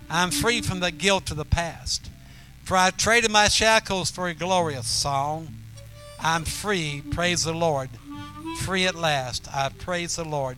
I'm 0.07 0.29
free 0.29 0.61
from 0.61 0.81
the 0.81 0.91
guilt 0.91 1.31
of 1.31 1.37
the 1.37 1.43
past. 1.43 2.11
For 2.67 2.75
I've 2.75 2.97
traded 2.97 3.31
my 3.31 3.47
shackles 3.47 4.11
for 4.11 4.27
a 4.27 4.33
glorious 4.33 4.87
song. 4.87 5.47
I'm 6.19 6.43
free, 6.43 7.01
praise 7.11 7.45
the 7.45 7.53
Lord, 7.53 7.89
free 8.57 8.85
at 8.85 8.93
last. 8.93 9.47
I 9.55 9.69
praise 9.69 10.17
the 10.17 10.25
Lord, 10.25 10.57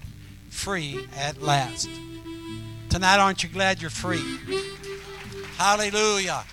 free 0.49 1.05
at 1.15 1.39
last. 1.39 1.87
Tonight, 2.89 3.19
aren't 3.19 3.43
you 3.43 3.49
glad 3.49 3.79
you're 3.79 3.91
free? 3.91 4.23
Hallelujah. 5.57 6.45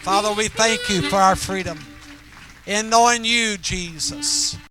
Father, 0.00 0.32
we 0.32 0.48
thank 0.48 0.88
you 0.88 1.02
for 1.10 1.16
our 1.16 1.36
freedom 1.36 1.78
in 2.64 2.88
knowing 2.88 3.26
you, 3.26 3.58
Jesus. 3.58 4.56